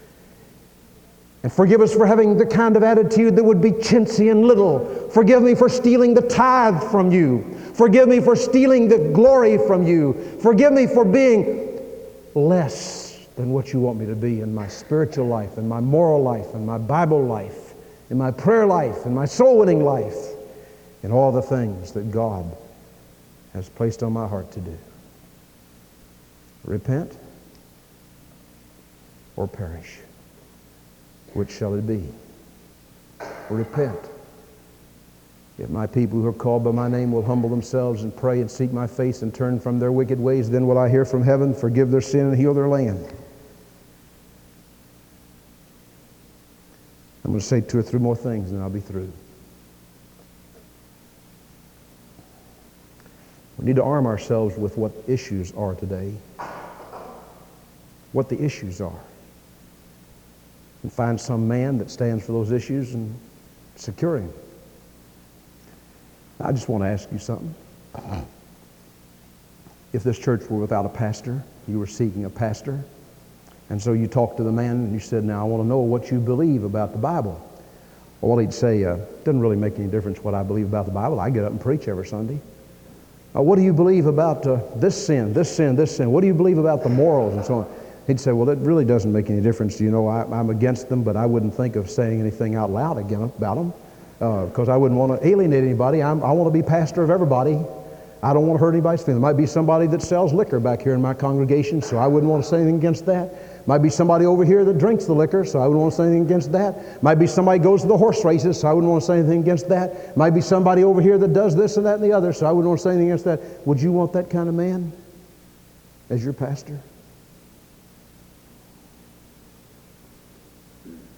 And 1.43 1.51
forgive 1.51 1.81
us 1.81 1.93
for 1.93 2.05
having 2.05 2.37
the 2.37 2.45
kind 2.45 2.75
of 2.75 2.83
attitude 2.83 3.35
that 3.35 3.43
would 3.43 3.61
be 3.61 3.71
chintzy 3.71 4.31
and 4.31 4.45
little. 4.45 5.09
Forgive 5.09 5.41
me 5.43 5.55
for 5.55 5.69
stealing 5.69 6.13
the 6.13 6.21
tithe 6.21 6.83
from 6.91 7.11
you. 7.11 7.43
Forgive 7.75 8.07
me 8.07 8.19
for 8.19 8.35
stealing 8.35 8.87
the 8.87 9.11
glory 9.13 9.57
from 9.57 9.85
you. 9.85 10.13
Forgive 10.41 10.73
me 10.73 10.87
for 10.87 11.05
being 11.05 11.79
less 12.33 13.27
than 13.35 13.51
what 13.51 13.73
you 13.73 13.79
want 13.79 13.99
me 13.99 14.05
to 14.07 14.15
be 14.15 14.41
in 14.41 14.53
my 14.53 14.67
spiritual 14.67 15.27
life, 15.27 15.57
in 15.57 15.67
my 15.67 15.79
moral 15.79 16.21
life, 16.21 16.53
in 16.53 16.65
my 16.65 16.77
Bible 16.77 17.23
life, 17.23 17.73
in 18.09 18.17
my 18.17 18.31
prayer 18.31 18.65
life, 18.65 19.05
in 19.05 19.13
my 19.13 19.25
soul 19.25 19.59
winning 19.59 19.83
life, 19.83 20.17
in 21.03 21.11
all 21.11 21.31
the 21.31 21.41
things 21.41 21.91
that 21.93 22.11
God 22.11 22.45
has 23.53 23.69
placed 23.69 24.03
on 24.03 24.13
my 24.13 24.27
heart 24.27 24.51
to 24.53 24.59
do. 24.59 24.77
Repent 26.63 27.17
or 29.35 29.47
perish. 29.47 29.99
Which 31.33 31.51
shall 31.51 31.73
it 31.75 31.87
be? 31.87 32.07
Repent. 33.49 33.99
If 35.57 35.69
my 35.69 35.85
people 35.85 36.19
who 36.19 36.27
are 36.27 36.33
called 36.33 36.63
by 36.63 36.71
my 36.71 36.87
name 36.87 37.11
will 37.11 37.23
humble 37.23 37.49
themselves 37.49 38.03
and 38.03 38.15
pray 38.15 38.41
and 38.41 38.49
seek 38.49 38.71
my 38.71 38.87
face 38.87 39.21
and 39.21 39.33
turn 39.33 39.59
from 39.59 39.79
their 39.79 39.91
wicked 39.91 40.19
ways, 40.19 40.49
then 40.49 40.65
will 40.65 40.77
I 40.77 40.89
hear 40.89 41.05
from 41.05 41.23
heaven, 41.23 41.53
forgive 41.53 41.91
their 41.91 42.01
sin, 42.01 42.27
and 42.27 42.37
heal 42.37 42.53
their 42.53 42.67
land. 42.67 43.05
I'm 47.23 47.31
going 47.31 47.39
to 47.39 47.45
say 47.45 47.61
two 47.61 47.79
or 47.79 47.83
three 47.83 47.99
more 47.99 48.15
things 48.15 48.51
and 48.51 48.61
I'll 48.61 48.69
be 48.69 48.79
through. 48.79 49.11
We 53.57 53.65
need 53.65 53.75
to 53.75 53.83
arm 53.83 54.05
ourselves 54.05 54.57
with 54.57 54.77
what 54.77 54.91
issues 55.07 55.53
are 55.53 55.75
today, 55.75 56.13
what 58.11 58.29
the 58.29 58.41
issues 58.43 58.81
are 58.81 58.99
and 60.83 60.91
find 60.91 61.19
some 61.19 61.47
man 61.47 61.77
that 61.77 61.91
stands 61.91 62.25
for 62.25 62.31
those 62.31 62.51
issues 62.51 62.93
and 62.93 63.13
secure 63.75 64.17
him. 64.17 64.33
I 66.39 66.51
just 66.51 66.67
want 66.69 66.83
to 66.83 66.87
ask 66.87 67.11
you 67.11 67.19
something. 67.19 67.53
If 69.93 70.03
this 70.03 70.17
church 70.17 70.49
were 70.49 70.57
without 70.57 70.85
a 70.85 70.89
pastor, 70.89 71.43
you 71.67 71.77
were 71.77 71.85
seeking 71.85 72.23
a 72.23 72.29
pastor, 72.29 72.81
and 73.69 73.81
so 73.81 73.91
you 73.91 74.07
talked 74.07 74.37
to 74.37 74.43
the 74.43 74.51
man 74.51 74.77
and 74.77 74.93
you 74.93 75.01
said, 75.01 75.25
Now 75.25 75.41
I 75.41 75.43
want 75.43 75.63
to 75.63 75.67
know 75.67 75.79
what 75.79 76.09
you 76.09 76.17
believe 76.21 76.63
about 76.63 76.93
the 76.93 76.97
Bible. 76.97 77.45
Well, 78.21 78.37
he'd 78.37 78.53
say, 78.53 78.85
uh, 78.85 78.99
Doesn't 79.25 79.41
really 79.41 79.57
make 79.57 79.77
any 79.77 79.89
difference 79.89 80.23
what 80.23 80.33
I 80.33 80.43
believe 80.43 80.67
about 80.67 80.85
the 80.85 80.93
Bible. 80.93 81.19
I 81.19 81.29
get 81.29 81.43
up 81.43 81.51
and 81.51 81.59
preach 81.59 81.89
every 81.89 82.07
Sunday. 82.07 82.39
Uh, 83.35 83.41
what 83.41 83.55
do 83.55 83.61
you 83.61 83.71
believe 83.71 84.07
about 84.07 84.45
uh, 84.45 84.59
this 84.75 85.05
sin, 85.05 85.31
this 85.33 85.55
sin, 85.55 85.75
this 85.75 85.95
sin? 85.95 86.11
What 86.11 86.21
do 86.21 86.27
you 86.27 86.33
believe 86.33 86.57
about 86.57 86.83
the 86.83 86.89
morals 86.89 87.33
and 87.33 87.45
so 87.45 87.59
on? 87.59 87.67
He'd 88.07 88.19
say, 88.19 88.33
Well, 88.33 88.49
it 88.49 88.59
really 88.59 88.83
doesn't 88.83 89.11
make 89.11 89.29
any 89.29 89.41
difference. 89.41 89.79
You 89.79 89.89
know, 89.89 90.07
I, 90.07 90.23
am 90.37 90.49
against 90.49 90.89
them, 90.89 91.01
but 91.03 91.15
I 91.15 91.25
wouldn't 91.25 91.53
think 91.53 91.77
of 91.77 91.89
saying 91.89 92.19
anything 92.19 92.55
out 92.55 92.71
loud 92.71 92.97
again 92.97 93.23
about 93.23 93.55
them 93.55 93.73
because 94.49 94.69
uh, 94.69 94.73
I 94.73 94.77
wouldn't 94.77 94.99
want 94.99 95.19
to 95.19 95.27
alienate 95.27 95.63
anybody. 95.63 96.03
I'm, 96.03 96.23
i 96.23 96.31
want 96.31 96.47
to 96.47 96.51
be 96.51 96.61
pastor 96.61 97.03
of 97.03 97.09
everybody. 97.09 97.57
I 98.21 98.33
don't 98.33 98.45
want 98.45 98.59
to 98.59 98.63
hurt 98.63 98.73
anybody's 98.73 99.01
feelings. 99.01 99.21
There 99.21 99.33
might 99.33 99.37
be 99.37 99.47
somebody 99.47 99.87
that 99.87 100.01
sells 100.01 100.31
liquor 100.31 100.59
back 100.59 100.81
here 100.81 100.93
in 100.93 101.01
my 101.01 101.13
congregation, 101.13 101.81
so 101.81 101.97
I 101.97 102.05
wouldn't 102.05 102.29
want 102.29 102.43
to 102.43 102.49
say 102.49 102.57
anything 102.57 102.75
against 102.75 103.05
that. 103.07 103.33
Might 103.65 103.79
be 103.79 103.89
somebody 103.89 104.25
over 104.25 104.43
here 104.43 104.65
that 104.65 104.77
drinks 104.77 105.05
the 105.05 105.13
liquor, 105.13 105.45
so 105.45 105.59
I 105.59 105.67
wouldn't 105.67 105.81
want 105.81 105.93
to 105.93 105.97
say 105.97 106.03
anything 106.05 106.25
against 106.25 106.51
that. 106.51 107.01
Might 107.03 107.15
be 107.15 107.27
somebody 107.27 107.59
goes 107.59 107.81
to 107.81 107.87
the 107.87 107.97
horse 107.97 108.25
races, 108.25 108.59
so 108.59 108.67
I 108.67 108.73
wouldn't 108.73 108.91
want 108.91 109.03
to 109.03 109.07
say 109.07 109.19
anything 109.19 109.41
against 109.41 109.69
that. 109.69 110.15
Might 110.17 110.31
be 110.31 110.41
somebody 110.41 110.83
over 110.83 111.01
here 111.01 111.17
that 111.17 111.33
does 111.33 111.55
this 111.55 111.77
and 111.77 111.85
that 111.85 111.95
and 111.95 112.03
the 112.03 112.11
other, 112.11 112.33
so 112.33 112.45
I 112.45 112.51
wouldn't 112.51 112.67
want 112.69 112.79
to 112.79 112.83
say 112.83 112.89
anything 112.91 113.09
against 113.09 113.25
that. 113.25 113.39
Would 113.67 113.81
you 113.81 113.91
want 113.91 114.13
that 114.13 114.29
kind 114.29 114.49
of 114.49 114.55
man 114.55 114.91
as 116.09 116.23
your 116.23 116.33
pastor? 116.33 116.79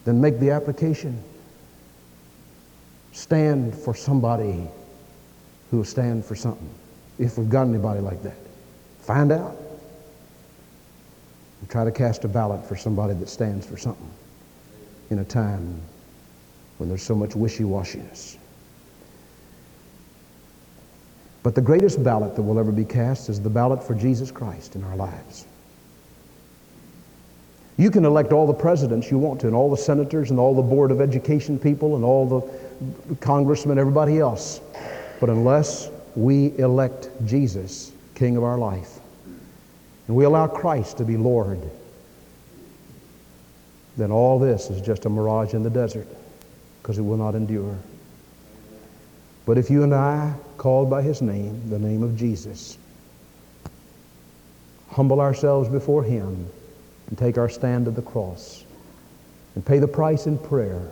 then 0.06 0.19
make 0.19 0.39
the 0.39 0.51
application. 0.51 1.21
Stand 3.12 3.75
for 3.75 3.93
somebody 3.93 4.67
who 5.71 5.77
will 5.77 5.84
stand 5.84 6.25
for 6.25 6.36
something. 6.36 6.69
If 7.19 7.38
we've 7.38 7.49
got 7.49 7.67
anybody 7.67 7.99
like 7.99 8.21
that, 8.23 8.38
find 9.01 9.32
out. 9.32 9.56
And 11.63 11.69
try 11.69 11.86
to 11.86 11.91
cast 11.93 12.26
a 12.26 12.28
ballot 12.28 12.65
for 12.65 12.76
somebody 12.76 13.13
that 13.13 13.30
stands 13.30 13.65
for 13.65 13.78
something 13.78 14.12
in 15.12 15.19
a 15.19 15.23
time 15.23 15.80
when 16.78 16.89
there's 16.89 17.02
so 17.02 17.15
much 17.15 17.38
wishy-washiness. 17.38 18.36
But 21.41 21.56
the 21.56 21.62
greatest 21.62 22.04
ballot 22.04 22.36
that 22.36 22.41
will 22.41 22.60
ever 22.60 22.73
be 22.73 22.84
cast 22.84 23.30
is 23.30 23.39
the 23.39 23.49
ballot 23.49 23.82
for 23.82 23.95
Jesus 23.95 24.30
Christ 24.30 24.76
in 24.76 24.84
our 24.84 24.97
lives. 24.97 25.45
You 27.78 27.89
can 27.89 28.04
elect 28.04 28.34
all 28.34 28.45
the 28.45 28.54
presidents 28.54 29.10
you 29.10 29.17
want 29.17 29.39
to, 29.39 29.47
and 29.47 29.56
all 29.56 29.71
the 29.71 29.78
senators, 29.78 30.32
and 30.32 30.39
all 30.41 30.54
the 30.54 30.62
Board 30.62 30.91
of 30.91 30.99
Education 30.99 31.58
people, 31.58 31.95
and 31.95 32.04
all 32.04 32.28
the 33.08 33.15
congressmen, 33.21 33.80
everybody 33.80 34.19
else. 34.19 34.60
But 35.21 35.30
unless 35.30 35.89
we 36.17 36.58
elect 36.58 37.10
Jesus, 37.26 37.93
King 38.15 38.36
of 38.36 38.43
our 38.43 38.58
life, 38.58 38.99
and 40.07 40.15
we 40.15 40.25
allow 40.25 40.47
Christ 40.47 40.97
to 40.97 41.05
be 41.05 41.17
Lord, 41.17 41.59
then 43.95 44.11
all 44.11 44.39
this 44.39 44.69
is 44.69 44.81
just 44.81 45.05
a 45.05 45.09
mirage 45.09 45.53
in 45.53 45.63
the 45.63 45.69
desert 45.69 46.07
because 46.81 46.97
it 46.97 47.03
will 47.03 47.17
not 47.17 47.35
endure. 47.35 47.77
But 49.45 49.57
if 49.57 49.69
you 49.69 49.83
and 49.83 49.93
I, 49.93 50.33
called 50.57 50.89
by 50.89 51.01
his 51.01 51.21
name, 51.21 51.69
the 51.69 51.79
name 51.79 52.03
of 52.03 52.17
Jesus, 52.17 52.77
humble 54.89 55.19
ourselves 55.19 55.69
before 55.69 56.03
him, 56.03 56.47
and 57.07 57.17
take 57.17 57.37
our 57.37 57.49
stand 57.49 57.87
at 57.87 57.95
the 57.95 58.01
cross 58.01 58.63
and 59.55 59.65
pay 59.65 59.79
the 59.79 59.87
price 59.87 60.25
in 60.25 60.37
prayer, 60.37 60.89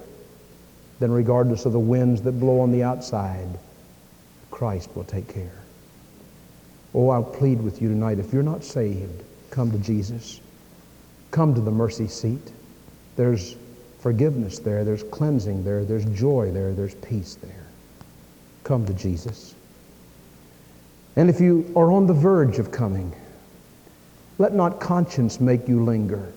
then 0.99 1.11
regardless 1.11 1.65
of 1.65 1.71
the 1.71 1.79
winds 1.79 2.21
that 2.21 2.33
blow 2.33 2.59
on 2.59 2.71
the 2.71 2.83
outside, 2.83 3.47
Christ 4.51 4.95
will 4.95 5.03
take 5.03 5.27
care. 5.27 5.60
Oh, 6.93 7.09
I'll 7.09 7.23
plead 7.23 7.61
with 7.61 7.81
you 7.81 7.87
tonight. 7.89 8.19
If 8.19 8.33
you're 8.33 8.43
not 8.43 8.63
saved, 8.63 9.23
come 9.49 9.71
to 9.71 9.77
Jesus. 9.77 10.41
Come 11.31 11.55
to 11.55 11.61
the 11.61 11.71
mercy 11.71 12.07
seat. 12.07 12.51
There's 13.15 13.55
forgiveness 13.99 14.59
there. 14.59 14.83
There's 14.83 15.03
cleansing 15.03 15.63
there. 15.63 15.85
There's 15.85 16.05
joy 16.05 16.51
there. 16.51 16.73
There's 16.73 16.95
peace 16.95 17.35
there. 17.35 17.67
Come 18.63 18.85
to 18.85 18.93
Jesus. 18.93 19.55
And 21.15 21.29
if 21.29 21.39
you 21.39 21.71
are 21.75 21.91
on 21.91 22.07
the 22.07 22.13
verge 22.13 22.59
of 22.59 22.71
coming, 22.71 23.13
let 24.37 24.53
not 24.53 24.79
conscience 24.79 25.39
make 25.39 25.67
you 25.67 25.83
linger, 25.83 26.31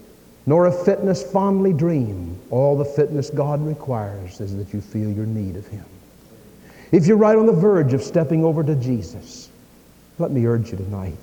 nor 0.47 0.67
a 0.67 0.73
fitness 0.73 1.23
fondly 1.23 1.73
dream. 1.73 2.38
All 2.51 2.77
the 2.77 2.85
fitness 2.85 3.31
God 3.31 3.64
requires 3.64 4.40
is 4.40 4.57
that 4.57 4.75
you 4.75 4.81
feel 4.81 5.11
your 5.11 5.27
need 5.27 5.57
of 5.57 5.67
Him. 5.67 5.85
If 6.93 7.07
you're 7.07 7.17
right 7.17 7.37
on 7.37 7.47
the 7.47 7.53
verge 7.53 7.93
of 7.93 8.03
stepping 8.03 8.45
over 8.45 8.62
to 8.62 8.75
Jesus, 8.75 9.49
let 10.18 10.31
me 10.31 10.46
urge 10.46 10.70
you 10.70 10.77
tonight, 10.77 11.18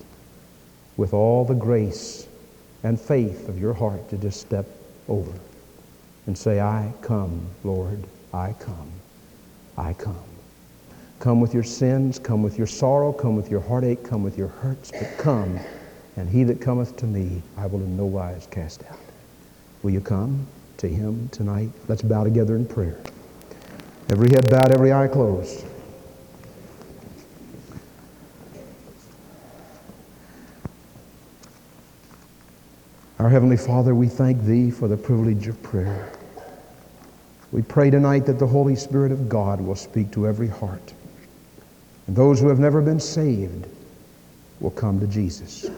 with 0.97 1.13
all 1.13 1.45
the 1.45 1.55
grace 1.55 2.27
and 2.83 2.99
faith 2.99 3.47
of 3.47 3.59
your 3.59 3.73
heart, 3.73 4.09
to 4.09 4.17
just 4.17 4.41
step 4.41 4.65
over 5.07 5.31
and 6.27 6.37
say, 6.37 6.59
I 6.59 6.91
come, 7.01 7.47
Lord, 7.63 8.03
I 8.33 8.53
come, 8.59 8.91
I 9.77 9.93
come. 9.93 10.17
Come 11.19 11.39
with 11.39 11.53
your 11.53 11.63
sins, 11.63 12.17
come 12.17 12.41
with 12.41 12.57
your 12.57 12.67
sorrow, 12.67 13.13
come 13.13 13.35
with 13.35 13.51
your 13.51 13.61
heartache, 13.61 14.03
come 14.03 14.23
with 14.23 14.37
your 14.37 14.47
hurts, 14.47 14.91
but 14.91 15.17
come 15.17 15.59
and 16.17 16.29
he 16.29 16.43
that 16.43 16.59
cometh 16.59 16.97
to 16.97 17.05
me, 17.05 17.41
I 17.57 17.67
will 17.67 17.79
in 17.79 17.95
no 17.95 18.05
wise 18.05 18.47
cast 18.51 18.83
out. 18.89 18.99
Will 19.81 19.91
you 19.91 20.01
come 20.01 20.45
to 20.77 20.87
him 20.87 21.29
tonight? 21.29 21.69
Let's 21.87 22.01
bow 22.01 22.23
together 22.23 22.55
in 22.55 22.65
prayer. 22.65 22.99
Every 24.09 24.29
head 24.29 24.49
bowed, 24.49 24.71
every 24.71 24.91
eye 24.91 25.07
closed. 25.07 25.65
Our 33.21 33.29
Heavenly 33.29 33.55
Father, 33.55 33.93
we 33.93 34.07
thank 34.07 34.41
Thee 34.45 34.71
for 34.71 34.87
the 34.87 34.97
privilege 34.97 35.47
of 35.47 35.61
prayer. 35.61 36.11
We 37.51 37.61
pray 37.61 37.91
tonight 37.91 38.25
that 38.25 38.39
the 38.39 38.47
Holy 38.47 38.75
Spirit 38.75 39.11
of 39.11 39.29
God 39.29 39.61
will 39.61 39.75
speak 39.75 40.09
to 40.13 40.25
every 40.25 40.47
heart. 40.47 40.95
And 42.07 42.15
those 42.15 42.39
who 42.39 42.47
have 42.47 42.57
never 42.57 42.81
been 42.81 42.99
saved 42.99 43.67
will 44.59 44.71
come 44.71 44.99
to 44.99 45.05
Jesus. 45.05 45.69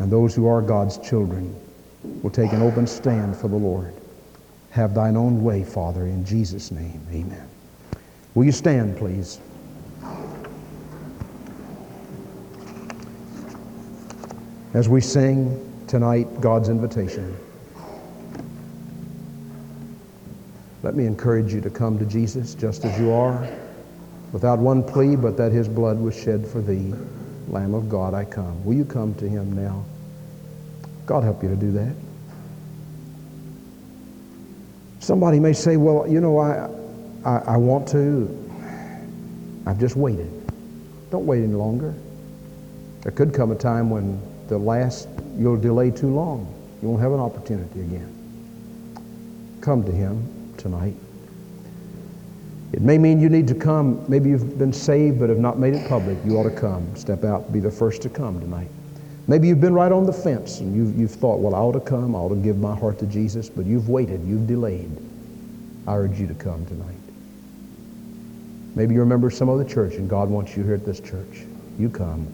And 0.00 0.10
those 0.10 0.34
who 0.34 0.48
are 0.48 0.60
God's 0.60 0.98
children 0.98 1.54
will 2.24 2.30
take 2.30 2.52
an 2.52 2.60
open 2.60 2.88
stand 2.88 3.36
for 3.36 3.46
the 3.46 3.54
Lord. 3.54 3.94
Have 4.70 4.94
thine 4.94 5.16
own 5.16 5.44
way, 5.44 5.62
Father, 5.62 6.06
in 6.06 6.24
Jesus' 6.24 6.72
name. 6.72 7.00
Amen. 7.12 7.48
Will 8.34 8.46
you 8.46 8.50
stand, 8.50 8.96
please? 8.96 9.38
As 14.74 14.88
we 14.88 15.00
sing 15.00 15.70
tonight 15.94 16.40
God's 16.40 16.70
invitation, 16.70 17.36
let 20.82 20.96
me 20.96 21.06
encourage 21.06 21.54
you 21.54 21.60
to 21.60 21.70
come 21.70 22.00
to 22.00 22.04
Jesus 22.04 22.56
just 22.56 22.84
as 22.84 22.98
you 22.98 23.12
are, 23.12 23.48
without 24.32 24.58
one 24.58 24.82
plea 24.82 25.14
but 25.14 25.36
that 25.36 25.52
his 25.52 25.68
blood 25.68 26.00
was 26.00 26.20
shed 26.20 26.44
for 26.48 26.60
thee. 26.60 26.92
Lamb 27.46 27.74
of 27.74 27.88
God, 27.88 28.12
I 28.12 28.24
come. 28.24 28.64
Will 28.64 28.74
you 28.74 28.84
come 28.84 29.14
to 29.14 29.28
him 29.28 29.52
now? 29.52 29.84
God 31.06 31.22
help 31.22 31.44
you 31.44 31.48
to 31.48 31.54
do 31.54 31.70
that. 31.70 31.94
Somebody 34.98 35.38
may 35.38 35.52
say, 35.52 35.76
well, 35.76 36.08
you 36.08 36.20
know, 36.20 36.38
I, 36.38 36.70
I, 37.24 37.38
I 37.54 37.56
want 37.56 37.86
to. 37.90 38.50
I've 39.64 39.78
just 39.78 39.94
waited. 39.94 40.28
Don't 41.12 41.24
wait 41.24 41.44
any 41.44 41.54
longer. 41.54 41.94
There 43.02 43.12
could 43.12 43.32
come 43.32 43.52
a 43.52 43.54
time 43.54 43.90
when 43.90 44.20
the 44.48 44.58
last, 44.58 45.06
you'll 45.36 45.60
delay 45.60 45.90
too 45.90 46.08
long. 46.14 46.52
You 46.82 46.88
won't 46.88 47.02
have 47.02 47.12
an 47.12 47.20
opportunity 47.20 47.80
again. 47.80 48.10
Come 49.60 49.84
to 49.84 49.92
him 49.92 50.54
tonight. 50.58 50.94
It 52.72 52.82
may 52.82 52.98
mean 52.98 53.20
you 53.20 53.28
need 53.28 53.46
to 53.48 53.54
come. 53.54 54.04
Maybe 54.08 54.30
you've 54.30 54.58
been 54.58 54.72
saved 54.72 55.20
but 55.20 55.28
have 55.28 55.38
not 55.38 55.58
made 55.58 55.74
it 55.74 55.88
public. 55.88 56.18
You 56.24 56.36
ought 56.36 56.50
to 56.50 56.54
come. 56.54 56.94
Step 56.96 57.24
out. 57.24 57.52
Be 57.52 57.60
the 57.60 57.70
first 57.70 58.02
to 58.02 58.08
come 58.08 58.40
tonight. 58.40 58.68
Maybe 59.28 59.48
you've 59.48 59.60
been 59.60 59.74
right 59.74 59.92
on 59.92 60.04
the 60.04 60.12
fence 60.12 60.60
and 60.60 60.74
you've, 60.74 60.98
you've 60.98 61.12
thought, 61.12 61.38
well, 61.38 61.54
I 61.54 61.58
ought 61.58 61.72
to 61.72 61.80
come. 61.80 62.14
I 62.14 62.18
ought 62.18 62.30
to 62.30 62.36
give 62.36 62.58
my 62.58 62.74
heart 62.74 62.98
to 62.98 63.06
Jesus. 63.06 63.48
But 63.48 63.64
you've 63.64 63.88
waited. 63.88 64.24
You've 64.26 64.46
delayed. 64.46 64.90
I 65.86 65.94
urge 65.94 66.18
you 66.18 66.26
to 66.26 66.34
come 66.34 66.66
tonight. 66.66 66.96
Maybe 68.74 68.94
you 68.94 69.00
remember 69.00 69.30
some 69.30 69.48
other 69.48 69.64
church 69.64 69.94
and 69.94 70.10
God 70.10 70.28
wants 70.28 70.56
you 70.56 70.64
here 70.64 70.74
at 70.74 70.84
this 70.84 70.98
church. 70.98 71.44
You 71.78 71.88
come. 71.88 72.26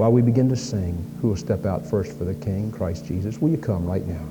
While 0.00 0.12
we 0.12 0.22
begin 0.22 0.48
to 0.48 0.56
sing, 0.56 1.04
who 1.20 1.28
will 1.28 1.36
step 1.36 1.66
out 1.66 1.84
first 1.84 2.16
for 2.16 2.24
the 2.24 2.32
King, 2.32 2.72
Christ 2.72 3.04
Jesus? 3.04 3.38
Will 3.42 3.50
you 3.50 3.58
come 3.58 3.84
right 3.84 4.06
now? 4.06 4.26